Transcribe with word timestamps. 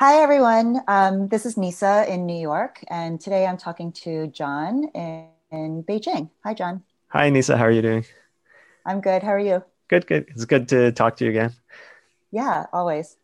Hi, 0.00 0.22
everyone. 0.22 0.80
Um, 0.88 1.28
this 1.28 1.44
is 1.44 1.58
Nisa 1.58 2.10
in 2.10 2.24
New 2.24 2.40
York, 2.40 2.82
and 2.88 3.20
today 3.20 3.44
I'm 3.44 3.58
talking 3.58 3.92
to 4.04 4.28
John 4.28 4.84
in, 4.94 5.28
in 5.52 5.84
Beijing. 5.84 6.30
Hi, 6.42 6.54
John. 6.54 6.82
Hi, 7.08 7.28
Nisa. 7.28 7.54
How 7.58 7.64
are 7.64 7.70
you 7.70 7.82
doing? 7.82 8.06
I'm 8.86 9.02
good. 9.02 9.22
How 9.22 9.32
are 9.32 9.38
you? 9.38 9.62
Good, 9.88 10.06
good. 10.06 10.24
It's 10.30 10.46
good 10.46 10.70
to 10.70 10.90
talk 10.92 11.18
to 11.18 11.24
you 11.24 11.30
again. 11.30 11.52
Yeah, 12.30 12.64
always. 12.72 13.18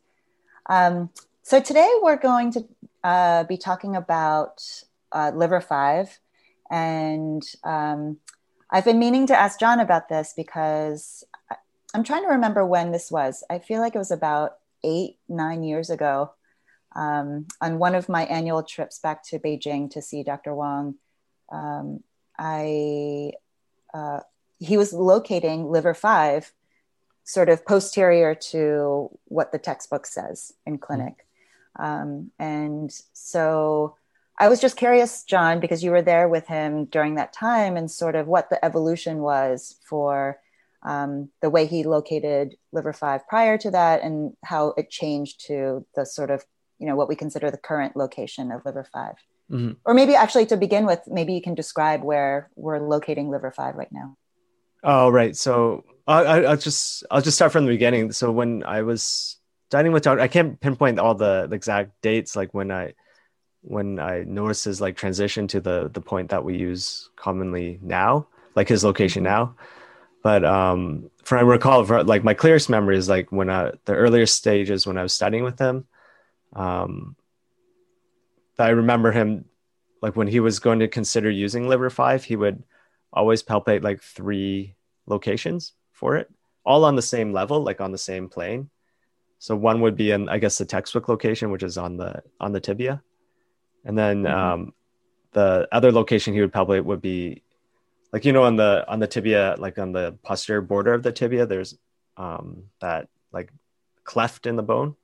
Um, 0.66 1.08
so 1.42 1.60
today 1.60 1.90
we're 2.02 2.18
going 2.18 2.52
to 2.52 2.68
uh, 3.02 3.44
be 3.44 3.56
talking 3.56 3.96
about 3.96 4.62
uh, 5.12 5.32
Liver 5.34 5.62
5. 5.62 6.20
And 6.70 7.42
um, 7.64 8.18
I've 8.70 8.84
been 8.84 8.98
meaning 8.98 9.26
to 9.28 9.34
ask 9.34 9.58
John 9.58 9.80
about 9.80 10.10
this 10.10 10.34
because 10.36 11.24
I'm 11.94 12.04
trying 12.04 12.24
to 12.24 12.32
remember 12.32 12.66
when 12.66 12.92
this 12.92 13.10
was. 13.10 13.42
I 13.48 13.60
feel 13.60 13.80
like 13.80 13.94
it 13.94 13.98
was 13.98 14.10
about 14.10 14.58
eight, 14.84 15.16
nine 15.26 15.62
years 15.62 15.88
ago 15.88 16.32
um, 16.96 17.46
on 17.60 17.78
one 17.78 17.94
of 17.94 18.08
my 18.08 18.24
annual 18.24 18.62
trips 18.62 18.98
back 18.98 19.22
to 19.24 19.38
Beijing 19.38 19.90
to 19.90 20.00
see 20.00 20.22
Dr. 20.22 20.54
Wang, 20.54 20.94
um, 21.52 22.02
I 22.38 23.32
uh, 23.92 24.20
he 24.58 24.76
was 24.78 24.92
locating 24.92 25.70
liver 25.70 25.94
five, 25.94 26.52
sort 27.24 27.50
of 27.50 27.66
posterior 27.66 28.34
to 28.34 29.10
what 29.26 29.52
the 29.52 29.58
textbook 29.58 30.06
says 30.06 30.54
in 30.64 30.78
clinic, 30.78 31.26
um, 31.78 32.30
and 32.38 32.90
so 33.12 33.96
I 34.38 34.48
was 34.48 34.60
just 34.60 34.76
curious, 34.76 35.22
John, 35.24 35.60
because 35.60 35.84
you 35.84 35.90
were 35.90 36.02
there 36.02 36.28
with 36.28 36.46
him 36.46 36.86
during 36.86 37.16
that 37.16 37.34
time, 37.34 37.76
and 37.76 37.90
sort 37.90 38.16
of 38.16 38.26
what 38.26 38.48
the 38.48 38.62
evolution 38.64 39.18
was 39.18 39.76
for. 39.86 40.40
Um, 40.82 41.30
the 41.42 41.50
way 41.50 41.66
he 41.66 41.82
located 41.82 42.54
liver 42.70 42.92
five 42.92 43.26
prior 43.26 43.58
to 43.58 43.72
that 43.72 44.02
and 44.02 44.36
how 44.44 44.72
it 44.76 44.88
changed 44.88 45.44
to 45.46 45.84
the 45.96 46.06
sort 46.06 46.30
of 46.30 46.44
you 46.78 46.86
know 46.86 46.96
what 46.96 47.08
we 47.08 47.16
consider 47.16 47.50
the 47.50 47.58
current 47.58 47.96
location 47.96 48.52
of 48.52 48.64
liver 48.64 48.86
5 48.92 49.14
mm-hmm. 49.50 49.72
or 49.84 49.94
maybe 49.94 50.14
actually 50.14 50.46
to 50.46 50.56
begin 50.56 50.86
with 50.86 51.00
maybe 51.06 51.32
you 51.32 51.42
can 51.42 51.54
describe 51.54 52.02
where 52.02 52.50
we're 52.56 52.78
locating 52.78 53.30
liver 53.30 53.50
5 53.50 53.74
right 53.74 53.92
now. 53.92 54.16
Oh 54.82 55.10
right. 55.10 55.34
So 55.34 55.84
I, 56.06 56.40
will 56.40 56.56
just 56.56 57.04
i'll 57.10 57.22
just 57.22 57.36
start 57.36 57.52
from 57.52 57.64
the 57.64 57.72
beginning. 57.72 58.12
So 58.12 58.30
when 58.30 58.62
i 58.64 58.82
was 58.82 59.36
dining 59.68 59.92
with 59.92 60.04
doctor 60.04 60.22
i 60.22 60.28
can't 60.28 60.60
pinpoint 60.60 60.98
all 60.98 61.14
the, 61.14 61.48
the 61.48 61.56
exact 61.56 61.90
dates 62.00 62.36
like 62.36 62.54
when 62.54 62.70
i 62.70 62.94
when 63.62 63.98
i 63.98 64.22
noticed 64.22 64.64
his 64.64 64.80
like 64.80 64.96
transition 64.96 65.48
to 65.48 65.60
the 65.60 65.90
the 65.92 66.00
point 66.00 66.30
that 66.30 66.44
we 66.44 66.56
use 66.56 67.10
commonly 67.16 67.80
now 67.82 68.28
like 68.56 68.68
his 68.68 68.82
location 68.82 69.22
mm-hmm. 69.22 69.32
now. 69.32 69.56
But 70.22 70.44
um 70.44 71.10
from 71.22 71.38
I 71.38 71.42
recall 71.42 71.84
for, 71.84 72.02
like 72.02 72.24
my 72.24 72.34
clearest 72.34 72.68
memory 72.68 72.96
is 72.96 73.08
like 73.08 73.30
when 73.30 73.48
I 73.48 73.72
the 73.84 73.94
earliest 73.94 74.34
stages 74.34 74.86
when 74.86 74.98
I 74.98 75.02
was 75.02 75.12
studying 75.12 75.44
with 75.44 75.60
him 75.60 75.86
um, 76.54 77.16
I 78.58 78.70
remember 78.70 79.12
him 79.12 79.44
like 80.02 80.16
when 80.16 80.28
he 80.28 80.40
was 80.40 80.58
going 80.58 80.78
to 80.80 80.88
consider 80.88 81.30
using 81.30 81.68
liver 81.68 81.90
five, 81.90 82.24
he 82.24 82.36
would 82.36 82.62
always 83.12 83.42
palpate 83.42 83.82
like 83.82 84.00
three 84.02 84.74
locations 85.06 85.72
for 85.92 86.16
it, 86.16 86.30
all 86.64 86.84
on 86.84 86.96
the 86.96 87.02
same 87.02 87.32
level, 87.32 87.62
like 87.62 87.80
on 87.80 87.92
the 87.92 87.98
same 87.98 88.28
plane. 88.28 88.70
So 89.38 89.56
one 89.56 89.80
would 89.80 89.96
be 89.96 90.10
in, 90.10 90.28
I 90.28 90.38
guess, 90.38 90.58
the 90.58 90.64
textbook 90.64 91.08
location, 91.08 91.50
which 91.50 91.62
is 91.62 91.76
on 91.78 91.96
the 91.96 92.22
on 92.40 92.52
the 92.52 92.60
tibia, 92.60 93.02
and 93.84 93.96
then 93.96 94.22
mm-hmm. 94.22 94.34
um, 94.34 94.72
the 95.32 95.68
other 95.72 95.92
location 95.92 96.34
he 96.34 96.40
would 96.40 96.52
palpate 96.52 96.84
would 96.84 97.02
be, 97.02 97.42
like 98.12 98.24
you 98.24 98.32
know, 98.32 98.44
on 98.44 98.56
the 98.56 98.84
on 98.88 98.98
the 98.98 99.06
tibia, 99.06 99.56
like 99.58 99.78
on 99.78 99.92
the 99.92 100.16
posterior 100.22 100.62
border 100.62 100.94
of 100.94 101.02
the 101.02 101.12
tibia, 101.12 101.46
there's 101.46 101.76
um, 102.16 102.64
that 102.80 103.08
like 103.32 103.52
cleft 104.04 104.46
in 104.46 104.56
the 104.56 104.62
bone. 104.62 104.96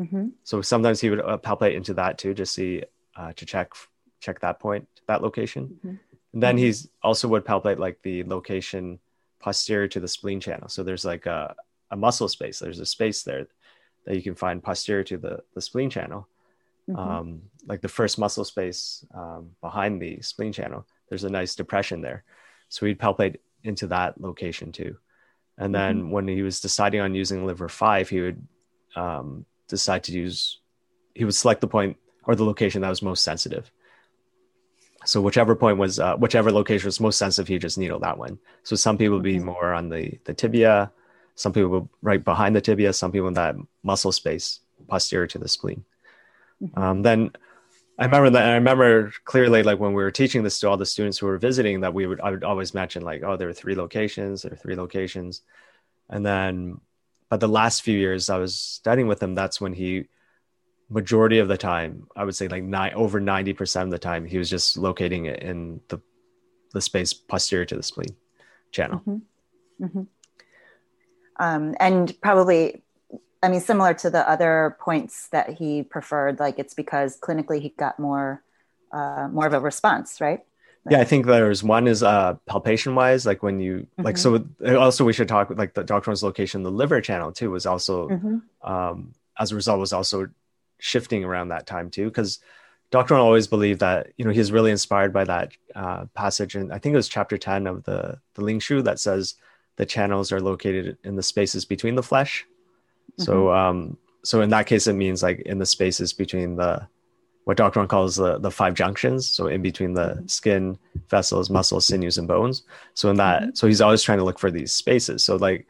Mm-hmm. 0.00 0.28
So 0.44 0.62
sometimes 0.62 1.00
he 1.00 1.10
would 1.10 1.20
uh, 1.20 1.38
palpate 1.38 1.74
into 1.74 1.94
that 1.94 2.18
too, 2.18 2.34
just 2.34 2.54
see 2.54 2.82
uh, 3.16 3.32
to 3.34 3.44
check 3.46 3.72
check 4.20 4.40
that 4.40 4.60
point, 4.60 4.88
that 5.06 5.22
location. 5.22 5.78
Mm-hmm. 5.78 5.96
And 6.32 6.42
then 6.42 6.56
mm-hmm. 6.56 6.64
he's 6.64 6.88
also 7.02 7.28
would 7.28 7.44
palpate 7.44 7.78
like 7.78 8.00
the 8.02 8.24
location 8.24 8.98
posterior 9.40 9.88
to 9.88 10.00
the 10.00 10.08
spleen 10.08 10.40
channel. 10.40 10.68
So 10.68 10.82
there's 10.82 11.04
like 11.04 11.26
a, 11.26 11.54
a 11.90 11.96
muscle 11.96 12.28
space. 12.28 12.58
There's 12.58 12.80
a 12.80 12.86
space 12.86 13.22
there 13.22 13.46
that 14.06 14.14
you 14.14 14.22
can 14.22 14.34
find 14.34 14.62
posterior 14.62 15.04
to 15.04 15.18
the, 15.18 15.40
the 15.54 15.60
spleen 15.60 15.90
channel. 15.90 16.28
Mm-hmm. 16.88 16.98
Um, 16.98 17.42
like 17.66 17.80
the 17.80 17.88
first 17.88 18.18
muscle 18.18 18.44
space 18.44 19.04
um, 19.14 19.50
behind 19.60 20.00
the 20.00 20.20
spleen 20.22 20.52
channel, 20.52 20.86
there's 21.08 21.24
a 21.24 21.30
nice 21.30 21.54
depression 21.54 22.00
there. 22.00 22.24
So 22.68 22.86
he'd 22.86 22.98
palpate 22.98 23.36
into 23.64 23.86
that 23.88 24.20
location 24.20 24.72
too. 24.72 24.96
And 25.58 25.74
then 25.74 26.00
mm-hmm. 26.00 26.10
when 26.10 26.28
he 26.28 26.42
was 26.42 26.60
deciding 26.60 27.00
on 27.00 27.14
using 27.14 27.46
liver 27.46 27.68
five, 27.68 28.08
he 28.08 28.20
would 28.20 28.46
um, 28.96 29.44
decide 29.70 30.04
to 30.04 30.12
use, 30.12 30.58
he 31.14 31.24
would 31.24 31.34
select 31.34 31.60
the 31.60 31.66
point 31.66 31.96
or 32.24 32.34
the 32.34 32.44
location 32.44 32.82
that 32.82 32.88
was 32.88 33.02
most 33.02 33.24
sensitive. 33.24 33.70
So 35.04 35.20
whichever 35.22 35.56
point 35.56 35.78
was, 35.78 35.98
uh, 35.98 36.16
whichever 36.16 36.52
location 36.52 36.86
was 36.86 37.00
most 37.00 37.18
sensitive, 37.18 37.48
he 37.48 37.58
just 37.58 37.78
needle 37.78 38.00
that 38.00 38.18
one. 38.18 38.38
So 38.62 38.76
some 38.76 38.98
people 38.98 39.14
would 39.16 39.22
be 39.24 39.38
more 39.38 39.72
on 39.72 39.88
the, 39.88 40.18
the 40.24 40.34
tibia, 40.34 40.92
some 41.34 41.52
people 41.52 41.70
would 41.70 41.88
right 42.02 42.22
behind 42.22 42.54
the 42.54 42.60
tibia, 42.60 42.92
some 42.92 43.10
people 43.10 43.28
in 43.28 43.34
that 43.34 43.56
muscle 43.82 44.12
space 44.12 44.60
posterior 44.88 45.26
to 45.28 45.38
the 45.38 45.48
spleen. 45.48 45.84
Mm-hmm. 46.62 46.78
Um, 46.78 47.02
then 47.02 47.30
I 47.98 48.04
remember 48.04 48.30
that 48.30 48.48
I 48.48 48.54
remember 48.54 49.12
clearly, 49.24 49.62
like 49.62 49.78
when 49.78 49.94
we 49.94 50.02
were 50.02 50.10
teaching 50.10 50.42
this 50.42 50.60
to 50.60 50.68
all 50.68 50.76
the 50.76 50.86
students 50.86 51.18
who 51.18 51.26
were 51.26 51.38
visiting, 51.38 51.80
that 51.80 51.94
we 51.94 52.06
would 52.06 52.20
I 52.20 52.30
would 52.30 52.44
always 52.44 52.74
mention 52.74 53.02
like, 53.02 53.22
oh, 53.22 53.36
there 53.36 53.48
are 53.48 53.54
three 53.54 53.74
locations, 53.74 54.42
there 54.42 54.52
are 54.52 54.56
three 54.56 54.76
locations, 54.76 55.42
and 56.08 56.24
then 56.24 56.80
but 57.30 57.40
the 57.40 57.48
last 57.48 57.82
few 57.82 57.98
years 57.98 58.28
I 58.28 58.36
was 58.36 58.54
studying 58.54 59.06
with 59.06 59.22
him, 59.22 59.34
that's 59.34 59.60
when 59.60 59.72
he 59.72 60.08
majority 60.90 61.38
of 61.38 61.48
the 61.48 61.56
time, 61.56 62.08
I 62.16 62.24
would 62.24 62.34
say 62.34 62.48
like 62.48 62.64
nine 62.64 62.92
over 62.94 63.20
90% 63.20 63.82
of 63.84 63.90
the 63.90 63.98
time, 63.98 64.26
he 64.26 64.36
was 64.36 64.50
just 64.50 64.76
locating 64.76 65.24
it 65.26 65.42
in 65.42 65.80
the 65.88 66.00
the 66.72 66.80
space 66.80 67.12
posterior 67.12 67.64
to 67.64 67.76
the 67.76 67.82
spleen 67.82 68.14
channel. 68.70 69.00
Mm-hmm. 69.00 69.84
Mm-hmm. 69.84 70.02
Um, 71.40 71.74
and 71.80 72.20
probably, 72.20 72.82
I 73.42 73.48
mean, 73.48 73.60
similar 73.60 73.94
to 73.94 74.10
the 74.10 74.28
other 74.28 74.76
points 74.78 75.28
that 75.28 75.54
he 75.54 75.82
preferred, 75.82 76.38
like 76.38 76.58
it's 76.58 76.74
because 76.74 77.18
clinically 77.18 77.60
he 77.60 77.70
got 77.70 77.98
more 77.98 78.42
uh, 78.92 79.28
more 79.32 79.46
of 79.46 79.52
a 79.52 79.60
response, 79.60 80.20
right? 80.20 80.44
Yeah 80.88 81.00
i 81.00 81.04
think 81.04 81.26
there's 81.26 81.62
one 81.62 81.86
is 81.86 82.02
uh 82.02 82.34
palpation 82.46 82.94
wise 82.94 83.26
like 83.26 83.42
when 83.42 83.60
you 83.60 83.78
mm-hmm. 83.78 84.02
like 84.02 84.16
so 84.16 84.44
also 84.78 85.04
we 85.04 85.12
should 85.12 85.28
talk 85.28 85.50
like 85.50 85.74
the 85.74 85.84
doctrinal's 85.84 86.22
location 86.22 86.62
the 86.62 86.70
liver 86.70 87.00
channel 87.00 87.32
too 87.32 87.50
was 87.50 87.66
also 87.66 88.08
mm-hmm. 88.08 88.38
um 88.70 89.12
as 89.38 89.52
a 89.52 89.54
result 89.54 89.80
was 89.80 89.92
also 89.92 90.28
shifting 90.78 91.24
around 91.24 91.48
that 91.48 91.66
time 91.66 91.90
too 91.90 92.06
because 92.06 92.38
Dr. 92.90 93.14
always 93.14 93.46
believed 93.46 93.80
that 93.80 94.08
you 94.16 94.24
know 94.24 94.32
he's 94.32 94.50
really 94.50 94.70
inspired 94.70 95.12
by 95.12 95.24
that 95.24 95.52
uh, 95.74 96.06
passage 96.14 96.54
and 96.56 96.72
I 96.72 96.78
think 96.78 96.94
it 96.94 96.96
was 96.96 97.08
chapter 97.08 97.38
10 97.38 97.66
of 97.66 97.84
the 97.84 98.18
the 98.34 98.42
Ling 98.42 98.58
Shu 98.58 98.82
that 98.82 98.98
says 98.98 99.34
the 99.76 99.86
channels 99.86 100.32
are 100.32 100.40
located 100.40 100.98
in 101.04 101.16
the 101.16 101.22
spaces 101.22 101.64
between 101.64 101.94
the 101.94 102.02
flesh 102.02 102.46
mm-hmm. 103.12 103.22
so 103.22 103.52
um 103.52 103.96
so 104.24 104.40
in 104.40 104.50
that 104.50 104.66
case 104.66 104.86
it 104.86 104.94
means 104.94 105.22
like 105.22 105.40
in 105.40 105.58
the 105.58 105.66
spaces 105.66 106.12
between 106.12 106.56
the 106.56 106.86
what 107.44 107.56
Dr. 107.56 107.86
calls 107.86 108.16
the, 108.16 108.38
the 108.38 108.50
five 108.50 108.74
junctions. 108.74 109.28
So 109.28 109.46
in 109.46 109.62
between 109.62 109.94
the 109.94 110.22
skin, 110.26 110.78
vessels, 111.08 111.50
muscles, 111.50 111.86
sinews, 111.86 112.18
and 112.18 112.28
bones. 112.28 112.64
So 112.94 113.10
in 113.10 113.16
that, 113.16 113.42
mm-hmm. 113.42 113.50
so 113.54 113.66
he's 113.66 113.80
always 113.80 114.02
trying 114.02 114.18
to 114.18 114.24
look 114.24 114.38
for 114.38 114.50
these 114.50 114.72
spaces. 114.72 115.24
So 115.24 115.36
like 115.36 115.66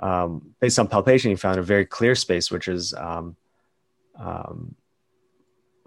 um, 0.00 0.54
based 0.60 0.78
on 0.78 0.88
palpation, 0.88 1.30
he 1.30 1.36
found 1.36 1.58
a 1.58 1.62
very 1.62 1.84
clear 1.84 2.14
space, 2.14 2.50
which 2.50 2.68
is 2.68 2.94
um, 2.94 3.36
um, 4.18 4.74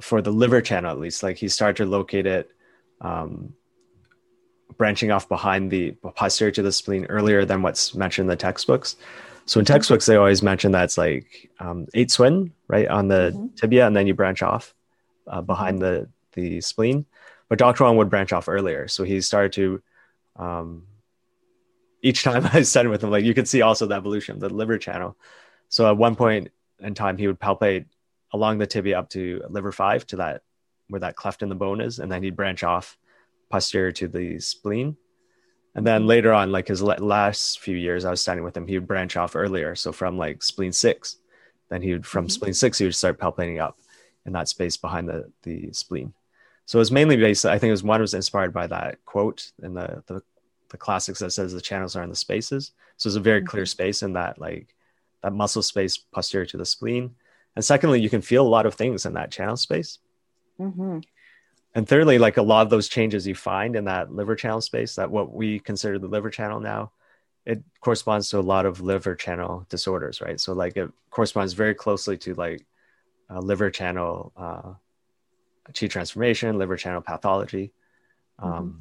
for 0.01 0.21
the 0.21 0.31
liver 0.31 0.61
channel 0.61 0.91
at 0.91 0.99
least. 0.99 1.23
Like 1.23 1.37
he 1.37 1.47
started 1.47 1.83
to 1.83 1.89
locate 1.89 2.25
it 2.25 2.51
um, 2.99 3.53
branching 4.77 5.11
off 5.11 5.29
behind 5.29 5.71
the 5.71 5.91
posterior 6.15 6.51
to 6.51 6.61
the 6.61 6.71
spleen 6.71 7.05
earlier 7.05 7.45
than 7.45 7.61
what's 7.61 7.95
mentioned 7.95 8.25
in 8.25 8.29
the 8.29 8.35
textbooks. 8.35 8.97
So 9.45 9.59
in 9.59 9.65
textbooks, 9.65 10.05
they 10.05 10.17
always 10.17 10.43
mention 10.43 10.71
that 10.73 10.83
it's 10.83 10.97
like 10.97 11.49
um, 11.59 11.87
eight 11.93 12.13
cun, 12.15 12.51
right, 12.67 12.87
on 12.87 13.07
the 13.07 13.31
mm-hmm. 13.33 13.47
tibia, 13.55 13.87
and 13.87 13.95
then 13.95 14.07
you 14.07 14.13
branch 14.13 14.43
off 14.43 14.75
uh, 15.27 15.41
behind 15.41 15.79
the 15.79 16.09
the 16.33 16.61
spleen. 16.61 17.05
But 17.49 17.59
Dr. 17.59 17.83
Wang 17.83 17.97
would 17.97 18.09
branch 18.09 18.31
off 18.31 18.47
earlier, 18.47 18.87
so 18.87 19.03
he 19.03 19.21
started 19.21 19.53
to. 19.53 19.81
Um, 20.37 20.87
each 22.03 22.23
time 22.23 22.49
I 22.53 22.63
studied 22.63 22.89
with 22.89 23.03
him, 23.03 23.11
like 23.11 23.25
you 23.25 23.33
could 23.33 23.47
see 23.47 23.61
also 23.61 23.85
the 23.85 23.95
evolution 23.95 24.35
of 24.35 24.41
the 24.41 24.49
liver 24.49 24.77
channel. 24.77 25.17
So 25.69 25.87
at 25.87 25.97
one 25.97 26.15
point 26.15 26.49
in 26.79 26.95
time, 26.95 27.17
he 27.17 27.27
would 27.27 27.39
palpate 27.39 27.85
along 28.31 28.57
the 28.57 28.67
tibia 28.67 28.97
up 28.97 29.09
to 29.09 29.43
liver 29.49 29.71
five 29.71 30.07
to 30.07 30.15
that 30.17 30.41
where 30.87 31.01
that 31.01 31.15
cleft 31.15 31.41
in 31.41 31.49
the 31.49 31.55
bone 31.55 31.81
is, 31.81 31.99
and 31.99 32.11
then 32.11 32.23
he'd 32.23 32.35
branch 32.35 32.63
off 32.63 32.97
posterior 33.49 33.91
to 33.91 34.07
the 34.07 34.39
spleen. 34.39 34.97
And 35.73 35.87
then 35.87 36.05
later 36.05 36.33
on, 36.33 36.51
like 36.51 36.67
his 36.67 36.81
last 36.81 37.59
few 37.61 37.77
years, 37.77 38.03
I 38.03 38.11
was 38.11 38.19
studying 38.19 38.43
with 38.43 38.57
him, 38.57 38.67
he 38.67 38.77
would 38.77 38.87
branch 38.87 39.15
off 39.15 39.37
earlier. 39.37 39.73
So 39.75 39.93
from 39.93 40.17
like 40.17 40.43
spleen 40.43 40.73
six, 40.73 41.17
then 41.69 41.81
he 41.81 41.93
would 41.93 42.05
from 42.05 42.25
mm-hmm. 42.25 42.31
spleen 42.31 42.53
six, 42.53 42.77
he 42.77 42.83
would 42.83 42.95
start 42.95 43.19
palpating 43.19 43.61
up 43.61 43.77
in 44.25 44.33
that 44.33 44.49
space 44.49 44.77
behind 44.77 45.09
the, 45.09 45.31
the 45.43 45.71
spleen. 45.73 46.13
So 46.65 46.77
it 46.77 46.81
was 46.81 46.91
mainly 46.91 47.17
based, 47.17 47.45
I 47.45 47.57
think 47.57 47.69
it 47.69 47.73
was 47.73 47.83
one 47.83 48.01
was 48.01 48.13
inspired 48.13 48.53
by 48.53 48.67
that 48.67 49.03
quote 49.05 49.51
in 49.61 49.73
the, 49.73 50.03
the, 50.07 50.21
the 50.69 50.77
classics 50.77 51.19
that 51.19 51.31
says 51.31 51.53
the 51.53 51.61
channels 51.61 51.95
are 51.95 52.03
in 52.03 52.09
the 52.09 52.15
spaces. 52.15 52.71
So 52.97 53.07
it's 53.07 53.15
a 53.15 53.19
very 53.19 53.41
clear 53.41 53.63
mm-hmm. 53.63 53.67
space 53.67 54.03
in 54.03 54.13
that 54.13 54.39
like 54.39 54.75
that 55.21 55.33
muscle 55.33 55.63
space 55.63 55.97
posterior 55.97 56.45
to 56.47 56.57
the 56.57 56.65
spleen. 56.65 57.15
and 57.55 57.63
secondly 57.63 57.99
you 57.99 58.09
can 58.09 58.21
feel 58.21 58.45
a 58.45 58.55
lot 58.55 58.65
of 58.65 58.75
things 58.75 59.05
in 59.05 59.13
that 59.13 59.31
channel 59.31 59.57
space 59.57 59.99
Mm-hmm. 60.59 60.99
and 61.73 61.87
thirdly 61.87 62.19
like 62.19 62.37
a 62.37 62.43
lot 62.43 62.61
of 62.61 62.69
those 62.69 62.87
changes 62.87 63.25
you 63.25 63.33
find 63.33 63.75
in 63.75 63.85
that 63.85 64.13
liver 64.13 64.35
channel 64.35 64.61
space 64.61 64.95
that 64.95 65.09
what 65.09 65.33
we 65.33 65.59
consider 65.59 65.97
the 65.97 66.07
liver 66.07 66.29
channel 66.29 66.59
now 66.59 66.91
it 67.45 67.63
corresponds 67.79 68.29
to 68.29 68.37
a 68.37 68.41
lot 68.41 68.67
of 68.67 68.79
liver 68.79 69.15
channel 69.15 69.65
disorders 69.69 70.21
right 70.21 70.39
so 70.39 70.53
like 70.53 70.77
it 70.77 70.91
corresponds 71.09 71.53
very 71.53 71.73
closely 71.73 72.15
to 72.17 72.35
like 72.35 72.63
uh, 73.31 73.39
liver 73.39 73.69
channel 73.71 74.31
uh, 74.37 74.73
chi 75.73 75.87
transformation 75.87 76.57
liver 76.57 76.75
channel 76.77 77.01
pathology 77.01 77.71
um, 78.39 78.51
Mhm. 78.51 78.75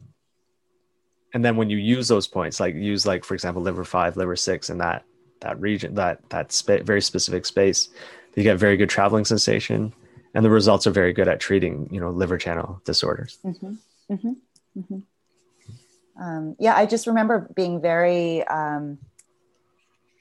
and 1.34 1.44
then 1.44 1.56
when 1.56 1.70
you 1.70 1.76
use 1.78 2.08
those 2.08 2.26
points 2.26 2.58
like 2.60 2.74
use 2.74 3.06
like 3.06 3.24
for 3.24 3.34
example 3.34 3.62
liver 3.62 3.84
5 3.84 4.16
liver 4.16 4.36
6 4.36 4.70
in 4.70 4.78
that 4.78 5.04
that 5.40 5.60
region 5.60 5.94
that 5.94 6.18
that 6.30 6.52
spa- 6.52 6.82
very 6.82 7.00
specific 7.02 7.46
space 7.46 7.88
you 8.34 8.42
get 8.42 8.58
very 8.58 8.76
good 8.76 8.90
traveling 8.90 9.24
sensation 9.24 9.92
and 10.34 10.44
the 10.44 10.50
results 10.50 10.86
are 10.86 10.90
very 10.92 11.12
good 11.12 11.28
at 11.28 11.40
treating 11.40 11.88
you 11.92 12.00
know 12.00 12.10
liver 12.10 12.38
channel 12.38 12.80
disorders 12.84 13.38
Mm-hmm. 13.44 13.74
Mm-hmm. 14.12 14.32
Mm-hmm. 14.78 14.98
Um, 16.22 16.56
yeah, 16.58 16.74
I 16.76 16.84
just 16.86 17.06
remember 17.06 17.48
being 17.54 17.80
very 17.80 18.44
um, 18.46 18.98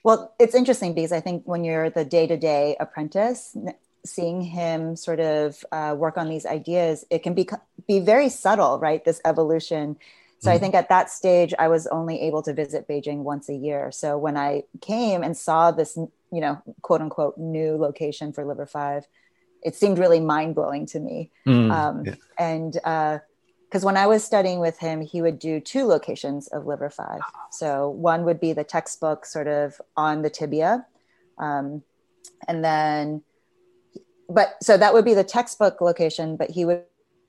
well. 0.04 0.34
It's 0.40 0.56
interesting 0.56 0.94
because 0.94 1.12
I 1.12 1.20
think 1.20 1.44
when 1.46 1.64
you're 1.64 1.90
the 1.90 2.06
day-to-day 2.06 2.78
apprentice, 2.80 3.54
n- 3.56 3.74
seeing 4.06 4.42
him 4.42 4.96
sort 4.96 5.20
of 5.20 5.64
uh, 5.72 5.96
work 5.98 6.18
on 6.18 6.30
these 6.30 6.46
ideas, 6.46 7.06
it 7.10 7.20
can 7.24 7.34
be 7.34 7.48
be 7.88 8.00
very 8.00 8.30
subtle, 8.30 8.80
right? 8.80 9.04
This 9.04 9.22
evolution. 9.26 9.98
So 10.40 10.52
I 10.52 10.58
Mhm. 10.58 10.60
think 10.62 10.76
at 10.76 10.90
that 10.90 11.10
stage, 11.10 11.54
I 11.60 11.68
was 11.68 11.86
only 11.88 12.22
able 12.22 12.42
to 12.44 12.54
visit 12.54 12.88
Beijing 12.88 13.24
once 13.24 13.50
a 13.50 13.56
year. 13.56 13.92
So 13.92 14.18
when 14.18 14.38
I 14.38 14.64
came 14.80 15.22
and 15.24 15.36
saw 15.36 15.72
this, 15.72 15.98
you 15.98 16.42
know, 16.42 16.62
quote 16.82 17.02
unquote, 17.02 17.38
new 17.38 17.76
location 17.78 18.32
for 18.32 18.46
Liver 18.46 18.66
Five, 18.66 19.06
it 19.62 19.76
seemed 19.76 20.00
really 20.00 20.22
mind 20.22 20.56
blowing 20.56 20.86
to 20.88 21.00
me. 21.00 21.32
Mm, 21.46 21.72
Um, 21.72 22.06
yeah. 22.06 22.16
And 22.38 22.74
because 22.74 23.84
when 23.84 23.98
I 23.98 24.08
was 24.08 24.24
studying 24.24 24.60
with 24.60 24.80
him, 24.80 25.02
he 25.02 25.22
would 25.22 25.38
do 25.40 25.60
two 25.60 25.86
locations 25.86 26.48
of 26.48 26.66
liver 26.66 26.90
five. 26.90 27.22
So 27.52 27.90
one 27.90 28.24
would 28.26 28.40
be 28.40 28.54
the 28.54 28.64
textbook 28.64 29.26
sort 29.26 29.48
of 29.48 29.80
on 29.96 30.22
the 30.22 30.30
tibia. 30.30 30.88
Um, 31.38 31.84
and 32.48 32.64
then, 32.64 33.24
but 34.30 34.56
so 34.62 34.78
that 34.78 34.94
would 34.94 35.06
be 35.06 35.14
the 35.14 35.24
textbook 35.24 35.82
location, 35.82 36.38
but 36.38 36.52
he 36.52 36.66
would 36.66 36.84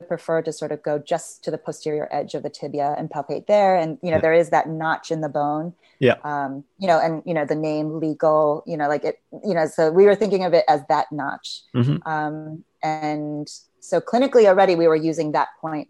prefer 0.08 0.40
to 0.42 0.52
sort 0.52 0.72
of 0.72 0.82
go 0.82 0.98
just 0.98 1.44
to 1.44 1.50
the 1.50 1.58
posterior 1.58 2.08
edge 2.10 2.34
of 2.34 2.42
the 2.42 2.48
tibia 2.50 2.94
and 2.96 3.10
palpate 3.10 3.46
there. 3.46 3.76
And, 3.76 3.98
you 4.02 4.10
know, 4.10 4.16
Yeah. 4.16 4.20
there 4.22 4.32
is 4.32 4.50
that 4.50 4.68
notch 4.68 5.10
in 5.10 5.20
the 5.20 5.28
bone. 5.28 5.74
Yeah. 5.98 6.16
Um, 6.24 6.64
you 6.78 6.86
know, 6.86 6.98
and, 6.98 7.22
you 7.26 7.34
know, 7.34 7.44
the 7.44 7.54
name 7.54 7.90
Ligou, 8.00 8.62
you 8.66 8.76
know, 8.78 8.88
like 8.88 9.04
it, 9.04 9.20
you 9.44 9.52
know, 9.52 9.66
so 9.66 9.90
we 9.90 10.06
were 10.06 10.14
thinking 10.14 10.44
of 10.44 10.54
it 10.54 10.64
as 10.68 10.80
that 10.88 11.12
notch. 11.12 11.62
Mhm. 11.74 12.06
Um, 12.06 12.64
and 12.82 13.46
so 13.80 14.00
clinically 14.00 14.46
already 14.46 14.74
we 14.74 14.88
were 14.88 14.96
using 14.96 15.32
that 15.32 15.48
point 15.60 15.88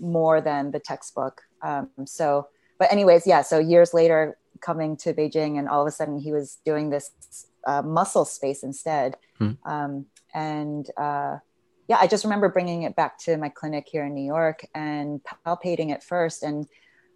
more 0.00 0.40
than 0.40 0.72
the 0.72 0.80
textbook. 0.80 1.42
Um, 1.62 1.90
so, 2.06 2.48
but 2.78 2.90
anyways, 2.90 3.24
yeah. 3.24 3.42
So 3.42 3.58
years 3.58 3.94
later, 3.94 4.36
coming 4.60 4.96
to 4.96 5.14
Beijing, 5.14 5.58
and 5.58 5.68
all 5.68 5.82
of 5.82 5.86
a 5.86 5.90
sudden 5.92 6.18
he 6.18 6.32
was 6.32 6.58
doing 6.64 6.90
this 6.90 7.10
uh, 7.66 7.82
muscle 7.82 8.24
space 8.24 8.62
instead. 8.64 9.16
Hmm. 9.38 9.52
Um, 9.64 10.06
and 10.34 10.88
uh, 10.96 11.38
yeah, 11.88 11.98
I 12.00 12.06
just 12.06 12.24
remember 12.24 12.48
bringing 12.48 12.82
it 12.82 12.96
back 12.96 13.18
to 13.20 13.36
my 13.36 13.48
clinic 13.48 13.88
here 13.90 14.04
in 14.04 14.14
New 14.14 14.24
York 14.24 14.66
and 14.74 15.20
palpating 15.46 15.92
it 15.92 16.02
first. 16.02 16.42
And 16.42 16.66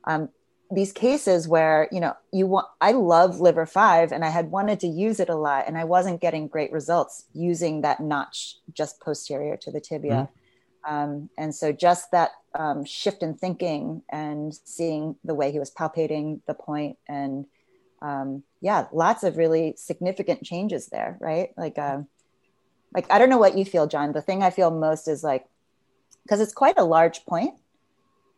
um, 0.04 0.28
these 0.70 0.92
cases 0.92 1.48
where 1.48 1.88
you 1.90 2.00
know 2.00 2.14
you 2.32 2.46
want, 2.46 2.66
I 2.80 2.92
love 2.92 3.40
liver 3.40 3.66
five, 3.66 4.12
and 4.12 4.24
I 4.24 4.28
had 4.28 4.50
wanted 4.50 4.80
to 4.80 4.86
use 4.86 5.20
it 5.20 5.28
a 5.28 5.36
lot, 5.36 5.64
and 5.66 5.76
I 5.76 5.84
wasn't 5.84 6.20
getting 6.20 6.48
great 6.48 6.72
results 6.72 7.24
using 7.34 7.82
that 7.82 8.00
notch 8.00 8.56
just 8.72 9.00
posterior 9.00 9.56
to 9.58 9.70
the 9.70 9.80
tibia. 9.80 10.28
Um, 10.86 11.28
and 11.36 11.54
so 11.54 11.72
just 11.72 12.12
that 12.12 12.30
um, 12.54 12.84
shift 12.84 13.22
in 13.22 13.34
thinking 13.34 14.02
and 14.08 14.54
seeing 14.64 15.16
the 15.24 15.34
way 15.34 15.52
he 15.52 15.58
was 15.58 15.70
palpating 15.70 16.40
the 16.46 16.54
point 16.54 16.96
and 17.06 17.46
um, 18.00 18.42
yeah, 18.60 18.86
lots 18.92 19.22
of 19.22 19.36
really 19.36 19.74
significant 19.76 20.44
changes 20.44 20.86
there, 20.86 21.16
right? 21.20 21.50
Like, 21.56 21.78
uh, 21.78 22.02
like 22.94 23.06
I 23.10 23.18
don't 23.18 23.28
know 23.30 23.38
what 23.38 23.56
you 23.56 23.64
feel, 23.64 23.86
John. 23.86 24.12
The 24.12 24.22
thing 24.22 24.42
I 24.42 24.50
feel 24.50 24.70
most 24.70 25.08
is 25.08 25.22
like 25.24 25.46
because 26.22 26.40
it's 26.40 26.52
quite 26.52 26.78
a 26.78 26.84
large 26.84 27.24
point, 27.26 27.54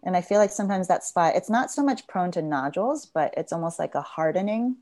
and 0.05 0.17
I 0.17 0.21
feel 0.23 0.39
like 0.39 0.51
sometimes 0.53 0.89
that 0.89 1.05
spot 1.05 1.37
it's 1.37 1.51
not 1.51 1.71
so 1.71 1.83
much 1.83 2.07
prone 2.07 2.31
to 2.33 2.43
nodules, 2.43 3.07
but 3.07 3.35
it's 3.37 3.53
almost 3.53 3.79
like 3.79 3.95
a 3.95 4.03
hardening 4.03 4.77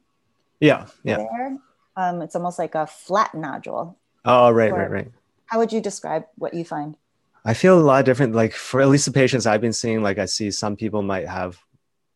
yeah 0.61 0.87
yeah 1.05 1.19
there. 1.19 1.57
Um, 1.97 2.23
it's 2.23 2.35
almost 2.37 2.59
like 2.59 2.75
a 2.75 2.87
flat 2.87 3.35
nodule. 3.35 3.97
oh 4.25 4.51
right 4.51 4.73
Or- 4.73 4.77
right 4.79 4.91
right 4.91 5.13
How 5.47 5.59
would 5.59 5.73
you 5.73 5.81
describe 5.81 6.25
what 6.37 6.55
you 6.55 6.65
find? 6.65 6.97
I 7.45 7.55
feel 7.55 7.79
a 7.79 7.81
lot 7.81 8.05
different. 8.05 8.35
Like 8.35 8.53
for 8.53 8.81
at 8.81 8.89
least 8.89 9.07
the 9.07 9.13
patients 9.13 9.47
I've 9.47 9.61
been 9.61 9.73
seeing, 9.73 10.03
like 10.03 10.19
I 10.19 10.27
see 10.27 10.51
some 10.51 10.77
people 10.77 11.03
might 11.03 11.27
have 11.29 11.59